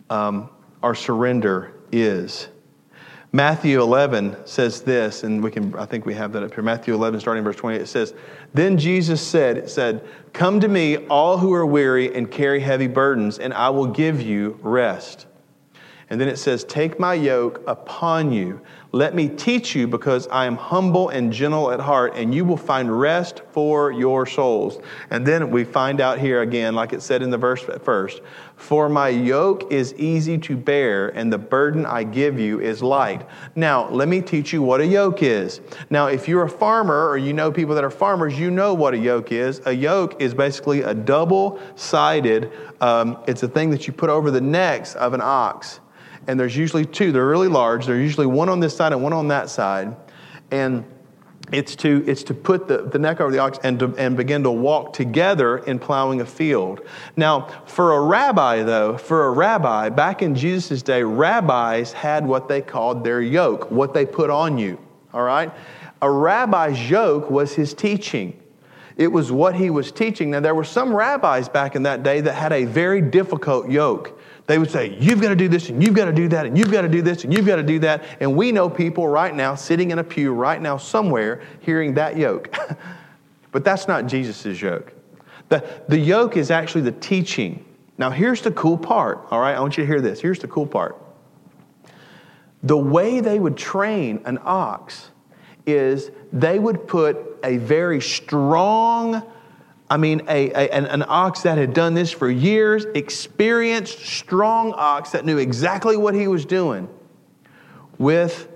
um, 0.08 0.50
our 0.82 0.94
surrender 0.94 1.74
is. 1.92 2.48
Matthew 3.32 3.80
11 3.80 4.36
says 4.44 4.82
this, 4.82 5.22
and 5.22 5.42
we 5.42 5.52
can, 5.52 5.72
I 5.76 5.84
think 5.84 6.04
we 6.04 6.14
have 6.14 6.32
that 6.32 6.42
up 6.42 6.52
here. 6.52 6.64
Matthew 6.64 6.94
11, 6.94 7.20
starting 7.20 7.44
verse 7.44 7.54
28, 7.54 7.82
it 7.82 7.86
says, 7.86 8.12
Then 8.54 8.76
Jesus 8.76 9.24
said, 9.24 9.56
it 9.56 9.70
said, 9.70 10.04
Come 10.32 10.58
to 10.58 10.66
me, 10.66 10.96
all 11.06 11.38
who 11.38 11.52
are 11.52 11.64
weary 11.64 12.12
and 12.12 12.28
carry 12.28 12.58
heavy 12.58 12.88
burdens, 12.88 13.38
and 13.38 13.54
I 13.54 13.70
will 13.70 13.86
give 13.86 14.20
you 14.20 14.58
rest. 14.62 15.26
And 16.08 16.20
then 16.20 16.26
it 16.26 16.38
says, 16.38 16.64
Take 16.64 16.98
my 16.98 17.14
yoke 17.14 17.62
upon 17.68 18.32
you. 18.32 18.60
Let 18.92 19.14
me 19.14 19.28
teach 19.28 19.76
you, 19.76 19.86
because 19.86 20.26
I 20.28 20.46
am 20.46 20.56
humble 20.56 21.10
and 21.10 21.32
gentle 21.32 21.70
at 21.70 21.78
heart, 21.78 22.16
and 22.16 22.34
you 22.34 22.44
will 22.44 22.56
find 22.56 22.98
rest 23.00 23.42
for 23.52 23.92
your 23.92 24.26
souls. 24.26 24.80
And 25.10 25.24
then 25.24 25.52
we 25.52 25.62
find 25.62 26.00
out 26.00 26.18
here 26.18 26.42
again, 26.42 26.74
like 26.74 26.92
it 26.92 27.00
said 27.00 27.22
in 27.22 27.30
the 27.30 27.38
verse 27.38 27.62
at 27.68 27.84
first, 27.84 28.20
For 28.56 28.88
my 28.88 29.08
yoke 29.08 29.70
is 29.70 29.94
easy 29.94 30.38
to 30.38 30.56
bear, 30.56 31.10
and 31.10 31.32
the 31.32 31.38
burden 31.38 31.86
I 31.86 32.02
give 32.02 32.40
you 32.40 32.60
is 32.60 32.82
light. 32.82 33.28
Now, 33.54 33.88
let 33.90 34.08
me 34.08 34.20
teach 34.20 34.52
you 34.52 34.60
what 34.60 34.80
a 34.80 34.86
yoke 34.86 35.22
is. 35.22 35.60
Now, 35.88 36.08
if 36.08 36.26
you're 36.26 36.42
a 36.42 36.50
farmer 36.50 37.08
or 37.08 37.16
you 37.16 37.32
know 37.32 37.52
people 37.52 37.76
that 37.76 37.84
are 37.84 37.90
farmers, 37.90 38.36
you 38.36 38.50
know 38.50 38.74
what 38.74 38.94
a 38.94 38.98
yoke 38.98 39.30
is. 39.30 39.60
A 39.66 39.72
yoke 39.72 40.20
is 40.20 40.34
basically 40.34 40.82
a 40.82 40.94
double 40.94 41.60
sided, 41.76 42.50
um, 42.80 43.22
it's 43.28 43.44
a 43.44 43.48
thing 43.48 43.70
that 43.70 43.86
you 43.86 43.92
put 43.92 44.10
over 44.10 44.32
the 44.32 44.40
necks 44.40 44.96
of 44.96 45.14
an 45.14 45.20
ox 45.22 45.78
and 46.26 46.38
there's 46.38 46.56
usually 46.56 46.86
two. 46.86 47.12
They're 47.12 47.26
really 47.26 47.48
large. 47.48 47.86
They're 47.86 48.00
usually 48.00 48.26
one 48.26 48.48
on 48.48 48.60
this 48.60 48.76
side 48.76 48.92
and 48.92 49.02
one 49.02 49.12
on 49.12 49.28
that 49.28 49.50
side. 49.50 49.96
And 50.50 50.84
it's 51.52 51.74
to, 51.76 52.04
it's 52.06 52.22
to 52.24 52.34
put 52.34 52.68
the, 52.68 52.82
the 52.82 52.98
neck 52.98 53.20
over 53.20 53.32
the 53.32 53.38
ox 53.38 53.58
and, 53.64 53.78
to, 53.80 53.94
and 53.96 54.16
begin 54.16 54.44
to 54.44 54.50
walk 54.50 54.92
together 54.92 55.58
in 55.58 55.78
plowing 55.78 56.20
a 56.20 56.26
field. 56.26 56.80
Now, 57.16 57.48
for 57.66 57.94
a 57.96 58.00
rabbi, 58.00 58.62
though, 58.62 58.96
for 58.96 59.26
a 59.26 59.30
rabbi, 59.30 59.88
back 59.88 60.22
in 60.22 60.34
Jesus' 60.34 60.82
day, 60.82 61.02
rabbis 61.02 61.92
had 61.92 62.24
what 62.26 62.48
they 62.48 62.60
called 62.60 63.02
their 63.02 63.20
yoke, 63.20 63.70
what 63.70 63.94
they 63.94 64.06
put 64.06 64.30
on 64.30 64.58
you. 64.58 64.78
All 65.12 65.22
right? 65.22 65.50
A 66.02 66.10
rabbi's 66.10 66.88
yoke 66.88 67.30
was 67.30 67.54
his 67.54 67.74
teaching. 67.74 68.40
It 68.96 69.08
was 69.08 69.32
what 69.32 69.56
he 69.56 69.70
was 69.70 69.90
teaching. 69.90 70.30
Now, 70.30 70.40
there 70.40 70.54
were 70.54 70.64
some 70.64 70.94
rabbis 70.94 71.48
back 71.48 71.74
in 71.74 71.82
that 71.84 72.02
day 72.02 72.20
that 72.20 72.34
had 72.34 72.52
a 72.52 72.64
very 72.64 73.00
difficult 73.00 73.68
yoke. 73.70 74.19
They 74.50 74.58
would 74.58 74.72
say, 74.72 74.96
You've 74.98 75.20
got 75.20 75.28
to 75.28 75.36
do 75.36 75.46
this, 75.46 75.68
and 75.68 75.80
you've 75.80 75.94
got 75.94 76.06
to 76.06 76.12
do 76.12 76.26
that, 76.26 76.44
and 76.44 76.58
you've 76.58 76.72
got 76.72 76.82
to 76.82 76.88
do 76.88 77.02
this, 77.02 77.22
and 77.22 77.32
you've 77.32 77.46
got 77.46 77.54
to 77.54 77.62
do 77.62 77.78
that. 77.78 78.02
And 78.18 78.34
we 78.34 78.50
know 78.50 78.68
people 78.68 79.06
right 79.06 79.32
now 79.32 79.54
sitting 79.54 79.92
in 79.92 80.00
a 80.00 80.02
pew 80.02 80.32
right 80.32 80.60
now 80.60 80.76
somewhere 80.76 81.40
hearing 81.60 81.94
that 81.94 82.16
yoke. 82.16 82.52
but 83.52 83.62
that's 83.62 83.86
not 83.86 84.06
Jesus' 84.06 84.60
yoke. 84.60 84.92
The, 85.50 85.64
the 85.86 85.96
yoke 85.96 86.36
is 86.36 86.50
actually 86.50 86.80
the 86.80 86.90
teaching. 86.90 87.64
Now, 87.96 88.10
here's 88.10 88.42
the 88.42 88.50
cool 88.50 88.76
part, 88.76 89.24
all 89.30 89.38
right? 89.38 89.54
I 89.54 89.60
want 89.60 89.78
you 89.78 89.84
to 89.84 89.86
hear 89.86 90.00
this. 90.00 90.20
Here's 90.20 90.40
the 90.40 90.48
cool 90.48 90.66
part. 90.66 91.00
The 92.64 92.76
way 92.76 93.20
they 93.20 93.38
would 93.38 93.56
train 93.56 94.20
an 94.24 94.40
ox 94.42 95.10
is 95.64 96.10
they 96.32 96.58
would 96.58 96.88
put 96.88 97.38
a 97.44 97.58
very 97.58 98.00
strong 98.00 99.22
I 99.90 99.96
mean, 99.96 100.22
a, 100.28 100.50
a, 100.50 100.70
an, 100.70 100.86
an, 100.86 101.04
ox 101.08 101.42
that 101.42 101.58
had 101.58 101.74
done 101.74 101.94
this 101.94 102.12
for 102.12 102.30
years, 102.30 102.84
experienced, 102.94 103.98
strong 103.98 104.72
ox 104.76 105.10
that 105.10 105.24
knew 105.24 105.38
exactly 105.38 105.96
what 105.96 106.14
he 106.14 106.28
was 106.28 106.44
doing, 106.46 106.88
with 107.98 108.46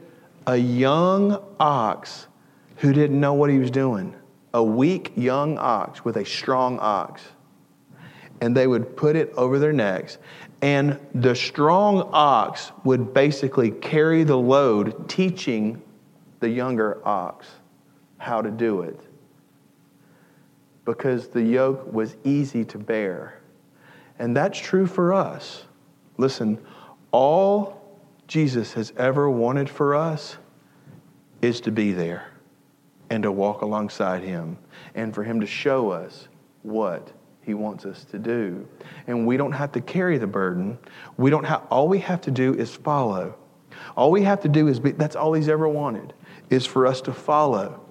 a 0.47 0.57
young 0.57 1.43
ox 1.59 2.29
who 2.77 2.93
didn't 2.93 3.19
know 3.19 3.35
what 3.35 3.51
he 3.51 3.59
was 3.59 3.73
doing. 3.73 4.15
A 4.53 4.63
weak 4.63 5.11
young 5.17 5.59
ox 5.59 6.05
with 6.05 6.19
a 6.19 6.25
strong 6.25 6.79
ox. 6.79 7.21
And 8.41 8.57
they 8.57 8.69
would 8.69 8.97
put 8.97 9.17
it 9.17 9.33
over 9.37 9.59
their 9.59 9.73
necks. 9.73 10.19
And 10.63 11.01
the 11.15 11.35
strong 11.35 12.09
ox 12.13 12.71
would 12.85 13.13
basically 13.13 13.73
carry 13.73 14.23
the 14.23 14.39
load, 14.39 15.09
teaching 15.09 15.83
the 16.39 16.49
younger 16.49 17.05
ox 17.05 17.49
how 18.19 18.41
to 18.41 18.53
do 18.53 18.83
it 18.83 19.01
because 20.85 21.29
the 21.29 21.43
yoke 21.43 21.93
was 21.93 22.17
easy 22.25 22.65
to 22.67 22.79
bear. 22.79 23.41
And 24.19 24.37
that's 24.37 24.59
true 24.59 24.87
for 24.87 25.13
us. 25.13 25.65
Listen, 26.19 26.59
all 27.11 27.99
Jesus 28.29 28.73
has 28.75 28.93
ever 28.97 29.29
wanted 29.29 29.69
for 29.69 29.95
us 29.95 30.37
is 31.43 31.61
to 31.63 31.71
be 31.71 31.93
there 31.93 32.31
and 33.11 33.23
to 33.23 33.33
walk 33.33 33.63
alongside 33.63 34.23
Him 34.23 34.57
and 34.95 35.15
for 35.15 35.23
Him 35.23 35.41
to 35.41 35.47
show 35.47 35.91
us 35.91 36.29
what 36.63 37.13
He 37.43 37.55
wants 37.55 37.85
us 37.85 38.05
to 38.07 38.19
do. 38.19 38.67
And 39.07 39.27
we 39.27 39.37
don't 39.37 39.53
have 39.53 39.73
to 39.73 39.81
carry 39.81 40.19
the 40.19 40.27
burden. 40.27 40.79
We 41.17 41.31
don't 41.31 41.45
have, 41.45 41.63
all 41.71 41.89
we 41.89 41.99
have 42.01 42.21
to 42.23 42.31
do 42.31 42.55
is 42.55 42.75
follow. 42.75 43.37
All 43.97 44.11
we 44.11 44.23
have 44.23 44.41
to 44.41 44.49
do 44.49 44.69
is 44.69 44.81
be, 44.81 44.93
that's 44.93 45.17
all 45.17 45.33
He's 45.35 45.49
ever 45.49 45.69
wanted, 45.69 46.15
is 46.51 46.65
for 46.65 46.87
us 46.87 47.01
to 47.03 47.13
follow. 47.13 47.84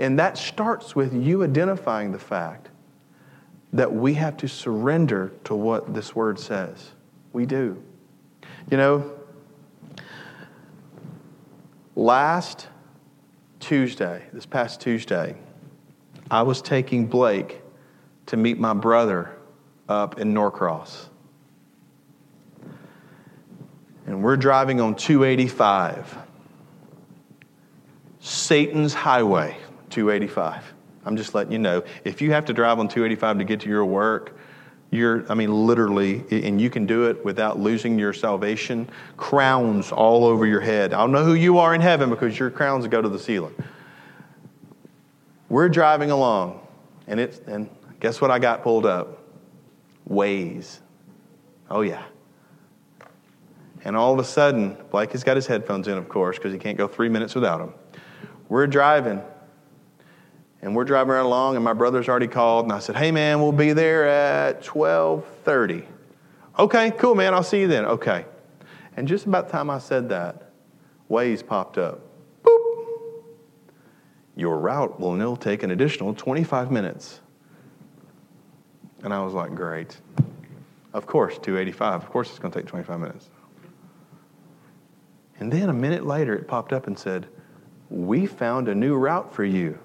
And 0.00 0.18
that 0.18 0.38
starts 0.38 0.96
with 0.96 1.12
you 1.12 1.44
identifying 1.44 2.10
the 2.10 2.18
fact 2.18 2.70
that 3.74 3.92
we 3.92 4.14
have 4.14 4.38
to 4.38 4.48
surrender 4.48 5.30
to 5.44 5.54
what 5.54 5.92
this 5.92 6.16
word 6.16 6.40
says. 6.40 6.92
We 7.34 7.44
do. 7.44 7.80
You 8.70 8.78
know, 8.78 9.12
last 11.94 12.66
Tuesday, 13.60 14.24
this 14.32 14.46
past 14.46 14.80
Tuesday, 14.80 15.36
I 16.30 16.42
was 16.42 16.62
taking 16.62 17.06
Blake 17.06 17.60
to 18.26 18.38
meet 18.38 18.58
my 18.58 18.72
brother 18.72 19.36
up 19.86 20.18
in 20.18 20.32
Norcross. 20.32 21.10
And 24.06 24.22
we're 24.22 24.38
driving 24.38 24.80
on 24.80 24.94
285, 24.94 26.16
Satan's 28.18 28.94
highway. 28.94 29.58
285. 29.90 30.74
I'm 31.04 31.16
just 31.16 31.34
letting 31.34 31.52
you 31.52 31.58
know. 31.58 31.82
If 32.04 32.20
you 32.20 32.32
have 32.32 32.44
to 32.46 32.52
drive 32.52 32.78
on 32.78 32.88
285 32.88 33.38
to 33.38 33.44
get 33.44 33.60
to 33.60 33.68
your 33.68 33.84
work, 33.84 34.36
you're, 34.90 35.30
I 35.30 35.34
mean, 35.34 35.66
literally, 35.66 36.24
and 36.30 36.60
you 36.60 36.68
can 36.68 36.84
do 36.84 37.08
it 37.08 37.24
without 37.24 37.60
losing 37.60 37.98
your 37.98 38.12
salvation, 38.12 38.88
crowns 39.16 39.92
all 39.92 40.24
over 40.24 40.46
your 40.46 40.60
head. 40.60 40.92
I 40.92 40.98
don't 40.98 41.12
know 41.12 41.24
who 41.24 41.34
you 41.34 41.58
are 41.58 41.74
in 41.74 41.80
heaven 41.80 42.10
because 42.10 42.38
your 42.38 42.50
crowns 42.50 42.86
go 42.88 43.00
to 43.00 43.08
the 43.08 43.18
ceiling. 43.18 43.54
We're 45.48 45.68
driving 45.68 46.10
along, 46.10 46.66
and 47.06 47.20
it's, 47.20 47.38
and 47.46 47.70
guess 48.00 48.20
what 48.20 48.30
I 48.30 48.38
got 48.38 48.62
pulled 48.62 48.84
up? 48.84 49.22
Waze. 50.08 50.78
Oh, 51.70 51.82
yeah. 51.82 52.02
And 53.84 53.96
all 53.96 54.12
of 54.12 54.18
a 54.18 54.24
sudden, 54.24 54.76
Blake 54.90 55.12
has 55.12 55.24
got 55.24 55.36
his 55.36 55.46
headphones 55.46 55.88
in, 55.88 55.96
of 55.96 56.08
course, 56.08 56.36
because 56.36 56.52
he 56.52 56.58
can't 56.58 56.76
go 56.76 56.88
three 56.88 57.08
minutes 57.08 57.34
without 57.34 57.58
them. 57.58 57.74
We're 58.48 58.66
driving, 58.66 59.22
and 60.62 60.74
we're 60.76 60.84
driving 60.84 61.12
right 61.12 61.20
along, 61.20 61.56
and 61.56 61.64
my 61.64 61.72
brother's 61.72 62.08
already 62.08 62.28
called, 62.28 62.64
and 62.66 62.72
I 62.72 62.78
said, 62.80 62.96
"Hey, 62.96 63.10
man, 63.10 63.40
we'll 63.40 63.52
be 63.52 63.72
there 63.72 64.06
at 64.06 64.62
12:30." 64.62 65.86
Okay, 66.58 66.90
cool, 66.92 67.14
man. 67.14 67.32
I'll 67.32 67.42
see 67.42 67.60
you 67.60 67.68
then. 67.68 67.86
Okay. 67.86 68.26
And 68.96 69.08
just 69.08 69.26
about 69.26 69.46
the 69.46 69.52
time 69.52 69.70
I 69.70 69.78
said 69.78 70.08
that, 70.10 70.50
Waze 71.08 71.46
popped 71.46 71.78
up. 71.78 72.00
Boop. 72.42 73.24
Your 74.36 74.58
route 74.58 75.00
will 75.00 75.14
now 75.14 75.36
take 75.36 75.62
an 75.62 75.70
additional 75.70 76.12
25 76.12 76.70
minutes. 76.70 77.20
And 79.02 79.14
I 79.14 79.22
was 79.22 79.32
like, 79.32 79.54
great. 79.54 79.98
Of 80.92 81.06
course, 81.06 81.38
285. 81.38 82.02
Of 82.02 82.10
course, 82.10 82.28
it's 82.28 82.38
going 82.38 82.52
to 82.52 82.58
take 82.58 82.66
25 82.66 83.00
minutes. 83.00 83.30
And 85.38 85.50
then 85.50 85.70
a 85.70 85.72
minute 85.72 86.04
later, 86.04 86.34
it 86.34 86.46
popped 86.46 86.72
up 86.72 86.86
and 86.86 86.98
said, 86.98 87.26
We 87.88 88.26
found 88.26 88.68
a 88.68 88.74
new 88.74 88.96
route 88.96 89.32
for 89.32 89.44
you 89.44 89.78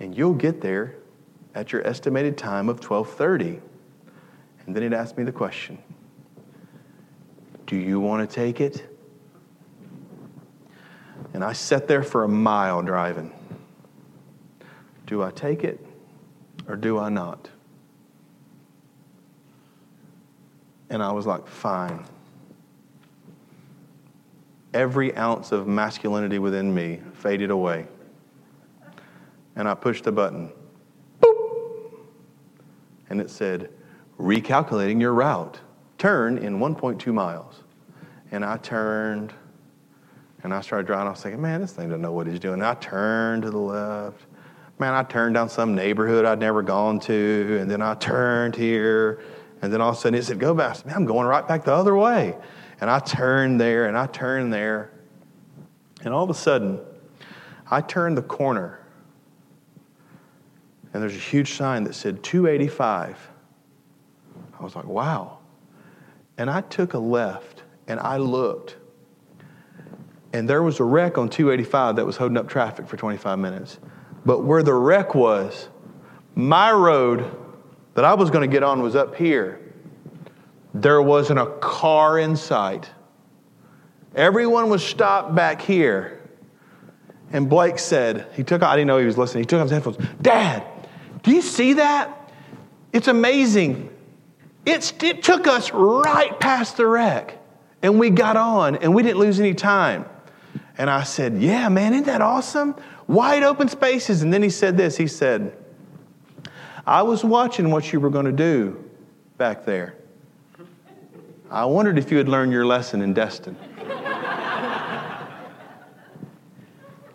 and 0.00 0.16
you'll 0.16 0.34
get 0.34 0.60
there 0.60 0.96
at 1.54 1.72
your 1.72 1.86
estimated 1.86 2.36
time 2.36 2.68
of 2.68 2.80
12:30. 2.80 3.60
And 4.66 4.74
then 4.74 4.82
it 4.82 4.92
asked 4.92 5.16
me 5.16 5.24
the 5.24 5.32
question, 5.32 5.78
do 7.66 7.76
you 7.76 8.00
want 8.00 8.28
to 8.28 8.34
take 8.34 8.60
it? 8.60 8.86
And 11.32 11.44
I 11.44 11.52
sat 11.52 11.86
there 11.86 12.02
for 12.02 12.24
a 12.24 12.28
mile 12.28 12.82
driving. 12.82 13.32
Do 15.06 15.22
I 15.22 15.30
take 15.30 15.62
it 15.62 15.84
or 16.66 16.76
do 16.76 16.98
I 16.98 17.08
not? 17.08 17.48
And 20.88 21.02
I 21.02 21.12
was 21.12 21.26
like, 21.26 21.46
fine. 21.46 22.04
every 24.72 25.16
ounce 25.16 25.52
of 25.52 25.66
masculinity 25.66 26.38
within 26.38 26.72
me 26.72 27.00
faded 27.14 27.50
away. 27.50 27.86
And 29.60 29.68
I 29.68 29.74
pushed 29.74 30.04
the 30.04 30.12
button. 30.12 30.50
Boop! 31.20 32.00
And 33.10 33.20
it 33.20 33.28
said, 33.28 33.68
recalculating 34.18 35.02
your 35.02 35.12
route. 35.12 35.60
Turn 35.98 36.38
in 36.38 36.58
1.2 36.58 37.12
miles. 37.12 37.62
And 38.30 38.42
I 38.42 38.56
turned 38.56 39.34
and 40.42 40.54
I 40.54 40.62
started 40.62 40.86
driving. 40.86 41.08
I 41.08 41.10
was 41.10 41.20
thinking, 41.20 41.42
man, 41.42 41.60
this 41.60 41.72
thing 41.72 41.90
doesn't 41.90 42.00
know 42.00 42.10
what 42.10 42.26
he's 42.26 42.40
doing. 42.40 42.54
And 42.54 42.64
I 42.64 42.72
turned 42.72 43.42
to 43.42 43.50
the 43.50 43.58
left. 43.58 44.22
Man, 44.78 44.94
I 44.94 45.02
turned 45.02 45.34
down 45.34 45.50
some 45.50 45.74
neighborhood 45.74 46.24
I'd 46.24 46.38
never 46.40 46.62
gone 46.62 46.98
to. 47.00 47.58
And 47.60 47.70
then 47.70 47.82
I 47.82 47.92
turned 47.96 48.56
here. 48.56 49.20
And 49.60 49.70
then 49.70 49.82
all 49.82 49.90
of 49.90 49.96
a 49.96 50.00
sudden 50.00 50.18
it 50.18 50.24
said, 50.24 50.40
go 50.40 50.54
back. 50.54 50.86
Man, 50.86 50.96
I'm 50.96 51.04
going 51.04 51.26
right 51.26 51.46
back 51.46 51.64
the 51.64 51.74
other 51.74 51.94
way. 51.98 52.34
And 52.80 52.88
I 52.88 52.98
turned 52.98 53.60
there 53.60 53.88
and 53.88 53.98
I 53.98 54.06
turned 54.06 54.54
there. 54.54 54.90
And 56.02 56.14
all 56.14 56.24
of 56.24 56.30
a 56.30 56.34
sudden, 56.34 56.80
I 57.70 57.82
turned 57.82 58.16
the 58.16 58.22
corner. 58.22 58.79
And 60.92 61.02
there's 61.02 61.14
a 61.14 61.18
huge 61.18 61.54
sign 61.54 61.84
that 61.84 61.94
said 61.94 62.22
285. 62.22 63.30
I 64.58 64.62
was 64.62 64.74
like, 64.74 64.86
wow. 64.86 65.38
And 66.36 66.50
I 66.50 66.62
took 66.62 66.94
a 66.94 66.98
left 66.98 67.62
and 67.86 68.00
I 68.00 68.16
looked. 68.16 68.76
And 70.32 70.48
there 70.48 70.62
was 70.62 70.80
a 70.80 70.84
wreck 70.84 71.18
on 71.18 71.28
285 71.28 71.96
that 71.96 72.06
was 72.06 72.16
holding 72.16 72.36
up 72.36 72.48
traffic 72.48 72.86
for 72.86 72.96
25 72.96 73.38
minutes. 73.38 73.78
But 74.24 74.44
where 74.44 74.62
the 74.62 74.74
wreck 74.74 75.14
was, 75.14 75.68
my 76.34 76.72
road 76.72 77.36
that 77.94 78.04
I 78.04 78.14
was 78.14 78.30
going 78.30 78.48
to 78.48 78.52
get 78.52 78.62
on 78.62 78.82
was 78.82 78.94
up 78.94 79.16
here. 79.16 79.60
There 80.72 81.02
wasn't 81.02 81.40
a 81.40 81.46
car 81.60 82.18
in 82.18 82.36
sight. 82.36 82.90
Everyone 84.14 84.70
was 84.70 84.84
stopped 84.84 85.34
back 85.34 85.60
here. 85.60 86.20
And 87.32 87.48
Blake 87.48 87.78
said, 87.78 88.26
he 88.34 88.42
took, 88.42 88.62
I 88.62 88.76
didn't 88.76 88.88
know 88.88 88.98
he 88.98 89.06
was 89.06 89.18
listening. 89.18 89.42
He 89.42 89.46
took 89.46 89.60
off 89.60 89.64
his 89.64 89.72
headphones. 89.72 89.98
Dad, 90.20 90.64
do 91.22 91.32
you 91.32 91.42
see 91.42 91.74
that? 91.74 92.16
It's 92.92 93.08
amazing. 93.08 93.90
It's, 94.66 94.92
it 95.02 95.22
took 95.22 95.46
us 95.46 95.70
right 95.72 96.38
past 96.40 96.76
the 96.76 96.86
wreck. 96.86 97.38
And 97.82 97.98
we 97.98 98.10
got 98.10 98.36
on 98.36 98.76
and 98.76 98.94
we 98.94 99.02
didn't 99.02 99.18
lose 99.18 99.40
any 99.40 99.54
time. 99.54 100.04
And 100.76 100.90
I 100.90 101.02
said, 101.02 101.40
Yeah, 101.40 101.68
man, 101.68 101.92
isn't 101.92 102.06
that 102.06 102.20
awesome? 102.20 102.74
Wide 103.06 103.42
open 103.42 103.68
spaces. 103.68 104.22
And 104.22 104.32
then 104.32 104.42
he 104.42 104.50
said 104.50 104.76
this 104.76 104.96
He 104.96 105.06
said, 105.06 105.56
I 106.86 107.02
was 107.02 107.24
watching 107.24 107.70
what 107.70 107.92
you 107.92 108.00
were 108.00 108.10
going 108.10 108.26
to 108.26 108.32
do 108.32 108.82
back 109.38 109.64
there. 109.64 109.94
I 111.50 111.64
wondered 111.64 111.98
if 111.98 112.10
you 112.10 112.18
had 112.18 112.28
learned 112.28 112.52
your 112.52 112.66
lesson 112.66 113.02
in 113.02 113.12
Destin. 113.12 113.56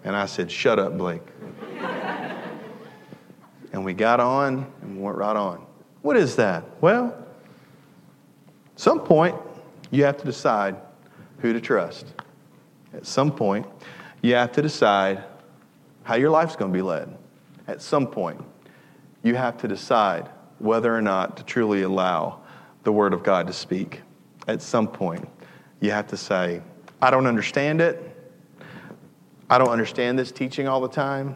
and 0.04 0.16
I 0.16 0.26
said, 0.26 0.52
Shut 0.52 0.80
up, 0.80 0.98
Blake. 0.98 1.22
And 3.76 3.84
we 3.84 3.94
got 3.94 4.22
on 4.22 4.72
and 4.82 4.96
we 4.96 5.04
went 5.04 5.18
right 5.18 5.36
on. 5.36 5.66
What 6.02 6.16
is 6.16 6.38
that? 6.38 6.64
Well, 6.80 7.08
at 8.74 8.80
some 8.80 9.02
point, 9.02 9.36
you 9.92 10.06
have 10.06 10.16
to 10.18 10.26
decide 10.26 10.78
who 11.40 11.52
to 11.52 11.60
trust. 11.60 12.14
At 12.94 13.06
some 13.06 13.34
point, 13.34 13.68
you 14.22 14.34
have 14.36 14.54
to 14.54 14.62
decide 14.62 15.26
how 16.04 16.16
your 16.16 16.30
life's 16.30 16.56
going 16.56 16.72
to 16.72 16.78
be 16.78 16.82
led. 16.82 17.18
At 17.68 17.82
some 17.82 18.08
point, 18.08 18.42
you 19.24 19.36
have 19.36 19.58
to 19.58 19.68
decide 19.68 20.30
whether 20.60 20.96
or 20.96 21.02
not 21.02 21.36
to 21.36 21.44
truly 21.44 21.82
allow 21.82 22.40
the 22.86 22.94
Word 22.94 23.12
of 23.12 23.24
God 23.24 23.46
to 23.48 23.54
speak. 23.54 24.02
At 24.48 24.62
some 24.62 24.88
point, 24.88 25.28
you 25.82 25.92
have 25.92 26.08
to 26.08 26.18
say, 26.18 26.62
I 27.02 27.12
don't 27.12 27.28
understand 27.28 27.82
it. 27.82 28.02
I 29.50 29.58
don't 29.58 29.70
understand 29.70 30.18
this 30.18 30.32
teaching 30.32 30.66
all 30.66 30.80
the 30.80 30.88
time, 30.88 31.36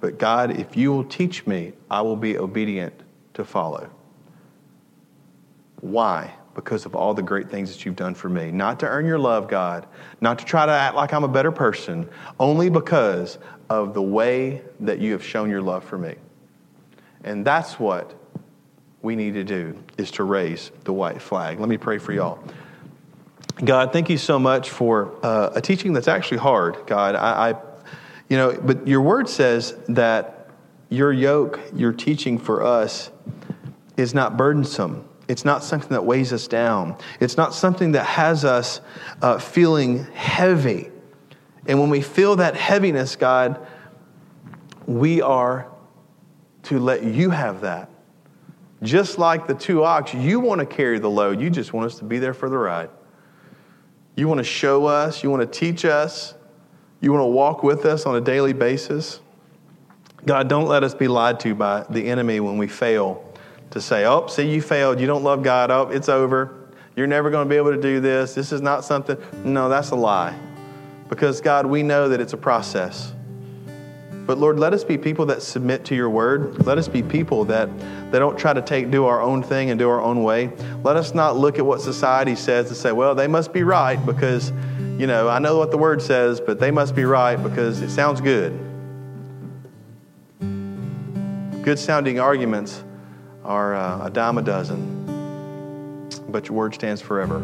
but 0.00 0.18
God, 0.18 0.58
if 0.58 0.76
you 0.76 0.92
will 0.92 1.04
teach 1.04 1.46
me, 1.46 1.72
I 1.90 2.00
will 2.02 2.16
be 2.16 2.38
obedient 2.38 2.94
to 3.34 3.44
follow. 3.44 3.90
Why? 5.80 6.34
because 6.54 6.84
of 6.84 6.94
all 6.94 7.14
the 7.14 7.22
great 7.22 7.48
things 7.48 7.72
that 7.72 7.84
you've 7.84 7.96
done 7.96 8.14
for 8.14 8.28
me. 8.28 8.50
Not 8.50 8.80
to 8.80 8.86
earn 8.86 9.06
your 9.06 9.18
love, 9.18 9.48
God, 9.48 9.86
not 10.20 10.38
to 10.40 10.44
try 10.44 10.66
to 10.66 10.72
act 10.72 10.94
like 10.94 11.12
I'm 11.12 11.24
a 11.24 11.28
better 11.28 11.52
person, 11.52 12.08
only 12.38 12.68
because 12.68 13.38
of 13.68 13.94
the 13.94 14.02
way 14.02 14.62
that 14.80 14.98
you 14.98 15.12
have 15.12 15.24
shown 15.24 15.48
your 15.48 15.62
love 15.62 15.84
for 15.84 15.96
me. 15.96 16.16
And 17.22 17.44
that's 17.44 17.78
what 17.78 18.14
we 19.02 19.14
need 19.16 19.34
to 19.34 19.44
do 19.44 19.82
is 19.96 20.10
to 20.12 20.24
raise 20.24 20.70
the 20.84 20.92
white 20.92 21.22
flag. 21.22 21.60
Let 21.60 21.68
me 21.68 21.78
pray 21.78 21.98
for 21.98 22.12
y'all. 22.12 22.42
God, 23.64 23.92
thank 23.92 24.10
you 24.10 24.18
so 24.18 24.38
much 24.38 24.70
for 24.70 25.14
uh, 25.22 25.50
a 25.54 25.60
teaching 25.60 25.92
that's 25.92 26.08
actually 26.08 26.38
hard, 26.38 26.78
God. 26.86 27.14
I, 27.14 27.50
I, 27.50 27.54
you 28.30 28.36
know, 28.36 28.52
but 28.52 28.86
your 28.86 29.02
word 29.02 29.28
says 29.28 29.74
that 29.88 30.48
your 30.88 31.12
yoke, 31.12 31.60
your 31.74 31.92
teaching 31.92 32.38
for 32.38 32.62
us, 32.62 33.10
is 33.96 34.14
not 34.14 34.36
burdensome. 34.36 35.06
It's 35.28 35.44
not 35.44 35.62
something 35.62 35.90
that 35.90 36.04
weighs 36.04 36.32
us 36.32 36.48
down. 36.48 36.96
It's 37.20 37.36
not 37.36 37.54
something 37.54 37.92
that 37.92 38.04
has 38.04 38.44
us 38.44 38.80
uh, 39.20 39.38
feeling 39.38 40.04
heavy. 40.12 40.90
And 41.66 41.78
when 41.78 41.90
we 41.90 42.00
feel 42.00 42.36
that 42.36 42.56
heaviness, 42.56 43.16
God, 43.16 43.64
we 44.86 45.20
are 45.20 45.68
to 46.64 46.78
let 46.78 47.04
you 47.04 47.30
have 47.30 47.60
that. 47.60 47.90
Just 48.82 49.18
like 49.18 49.46
the 49.46 49.54
two 49.54 49.84
ox, 49.84 50.14
you 50.14 50.40
want 50.40 50.60
to 50.60 50.66
carry 50.66 50.98
the 50.98 51.10
load. 51.10 51.40
You 51.40 51.50
just 51.50 51.72
want 51.72 51.86
us 51.86 51.98
to 51.98 52.04
be 52.04 52.18
there 52.18 52.34
for 52.34 52.48
the 52.48 52.56
ride. 52.56 52.90
You 54.16 54.26
want 54.26 54.38
to 54.38 54.44
show 54.44 54.86
us, 54.86 55.22
you 55.22 55.30
want 55.30 55.42
to 55.42 55.58
teach 55.58 55.84
us, 55.84 56.34
you 57.00 57.12
want 57.12 57.22
to 57.22 57.26
walk 57.26 57.62
with 57.62 57.84
us 57.86 58.06
on 58.06 58.16
a 58.16 58.20
daily 58.20 58.52
basis. 58.52 59.20
God, 60.26 60.48
don't 60.48 60.66
let 60.66 60.84
us 60.84 60.94
be 60.94 61.08
lied 61.08 61.40
to 61.40 61.54
by 61.54 61.84
the 61.88 62.08
enemy 62.08 62.40
when 62.40 62.58
we 62.58 62.68
fail 62.68 63.24
to 63.70 63.80
say, 63.80 64.04
oh, 64.04 64.26
see, 64.26 64.50
you 64.50 64.60
failed. 64.60 65.00
You 65.00 65.06
don't 65.06 65.22
love 65.22 65.42
God. 65.42 65.70
Oh, 65.70 65.88
it's 65.88 66.08
over. 66.08 66.54
You're 66.96 67.06
never 67.06 67.30
going 67.30 67.46
to 67.46 67.48
be 67.48 67.56
able 67.56 67.72
to 67.72 67.80
do 67.80 68.00
this. 68.00 68.34
This 68.34 68.52
is 68.52 68.60
not 68.60 68.84
something. 68.84 69.16
No, 69.44 69.68
that's 69.68 69.90
a 69.90 69.96
lie. 69.96 70.38
Because, 71.08 71.40
God, 71.40 71.66
we 71.66 71.82
know 71.82 72.08
that 72.08 72.20
it's 72.20 72.32
a 72.32 72.36
process. 72.36 73.14
But 74.30 74.38
Lord, 74.38 74.60
let 74.60 74.72
us 74.72 74.84
be 74.84 74.96
people 74.96 75.26
that 75.26 75.42
submit 75.42 75.84
to 75.86 75.96
your 75.96 76.08
word. 76.08 76.64
Let 76.64 76.78
us 76.78 76.86
be 76.86 77.02
people 77.02 77.44
that, 77.46 77.68
that 78.12 78.20
don't 78.20 78.38
try 78.38 78.52
to 78.52 78.62
take 78.62 78.88
do 78.88 79.06
our 79.06 79.20
own 79.20 79.42
thing 79.42 79.70
and 79.70 79.76
do 79.76 79.90
our 79.90 80.00
own 80.00 80.22
way. 80.22 80.52
Let 80.84 80.94
us 80.94 81.16
not 81.16 81.36
look 81.36 81.58
at 81.58 81.66
what 81.66 81.80
society 81.80 82.36
says 82.36 82.68
and 82.68 82.76
say, 82.76 82.92
well, 82.92 83.16
they 83.16 83.26
must 83.26 83.52
be 83.52 83.64
right 83.64 83.96
because, 84.06 84.52
you 84.96 85.08
know, 85.08 85.28
I 85.28 85.40
know 85.40 85.58
what 85.58 85.72
the 85.72 85.78
word 85.78 86.00
says, 86.00 86.40
but 86.40 86.60
they 86.60 86.70
must 86.70 86.94
be 86.94 87.02
right 87.02 87.42
because 87.42 87.82
it 87.82 87.90
sounds 87.90 88.20
good. 88.20 88.52
Good 91.64 91.80
sounding 91.80 92.20
arguments 92.20 92.84
are 93.42 93.74
uh, 93.74 94.06
a 94.06 94.10
dime 94.10 94.38
a 94.38 94.42
dozen, 94.42 96.08
but 96.28 96.46
your 96.46 96.56
word 96.56 96.72
stands 96.72 97.02
forever. 97.02 97.40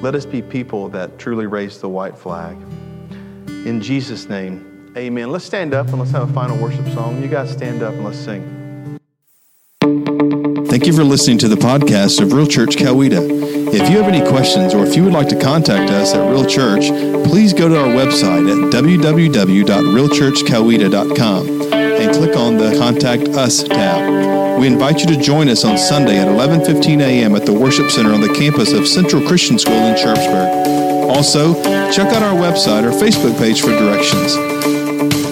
Let 0.00 0.14
us 0.14 0.26
be 0.26 0.42
people 0.42 0.88
that 0.90 1.18
truly 1.18 1.46
raise 1.48 1.80
the 1.80 1.88
white 1.88 2.16
flag. 2.16 2.56
In 3.48 3.80
Jesus' 3.82 4.28
name, 4.28 4.75
amen. 4.96 5.30
Let's 5.30 5.44
stand 5.44 5.74
up 5.74 5.88
and 5.88 5.98
let's 5.98 6.10
have 6.12 6.28
a 6.28 6.32
final 6.32 6.56
worship 6.58 6.86
song. 6.88 7.22
You 7.22 7.28
guys 7.28 7.50
stand 7.50 7.82
up 7.82 7.94
and 7.94 8.04
let's 8.04 8.18
sing. 8.18 8.52
Thank 10.68 10.86
you 10.86 10.92
for 10.92 11.04
listening 11.04 11.38
to 11.38 11.48
the 11.48 11.56
podcast 11.56 12.20
of 12.20 12.32
Real 12.32 12.46
Church 12.46 12.76
Coweta. 12.76 13.20
If 13.72 13.88
you 13.88 13.96
have 13.96 14.08
any 14.12 14.20
questions 14.28 14.74
or 14.74 14.84
if 14.84 14.94
you 14.94 15.04
would 15.04 15.12
like 15.12 15.28
to 15.28 15.40
contact 15.40 15.90
us 15.90 16.12
at 16.14 16.20
Real 16.30 16.44
Church, 16.44 16.88
please 17.26 17.54
go 17.54 17.68
to 17.68 17.80
our 17.80 17.88
website 17.88 18.46
at 18.50 18.58
www.realchurchcoweta.com 18.72 21.48
and 21.72 22.14
click 22.14 22.36
on 22.36 22.58
the 22.58 22.76
Contact 22.78 23.28
Us 23.30 23.62
tab. 23.62 24.60
We 24.60 24.66
invite 24.66 25.00
you 25.00 25.06
to 25.06 25.16
join 25.16 25.48
us 25.48 25.64
on 25.64 25.78
Sunday 25.78 26.18
at 26.18 26.28
11:15 26.28 27.00
a.m. 27.00 27.34
at 27.34 27.46
the 27.46 27.52
Worship 27.52 27.90
Center 27.90 28.12
on 28.12 28.20
the 28.20 28.32
campus 28.34 28.72
of 28.72 28.86
Central 28.86 29.22
Christian 29.26 29.58
School 29.58 29.74
in 29.74 29.96
Sharpsburg. 29.96 31.08
Also, 31.08 31.54
check 31.90 32.12
out 32.12 32.22
our 32.22 32.34
website 32.34 32.84
or 32.84 32.90
Facebook 32.90 33.38
page 33.38 33.62
for 33.62 33.70
directions. 33.70 34.36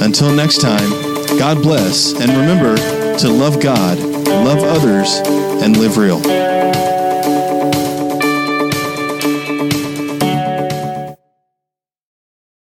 Until 0.02 0.32
next 0.34 0.60
time, 0.60 0.90
God 1.38 1.62
bless 1.62 2.12
and 2.12 2.30
remember 2.30 2.76
to 3.18 3.28
love 3.28 3.60
God, 3.60 3.98
love 3.98 4.62
others, 4.62 5.16
and 5.62 5.76
live 5.76 5.96
real. 5.96 6.53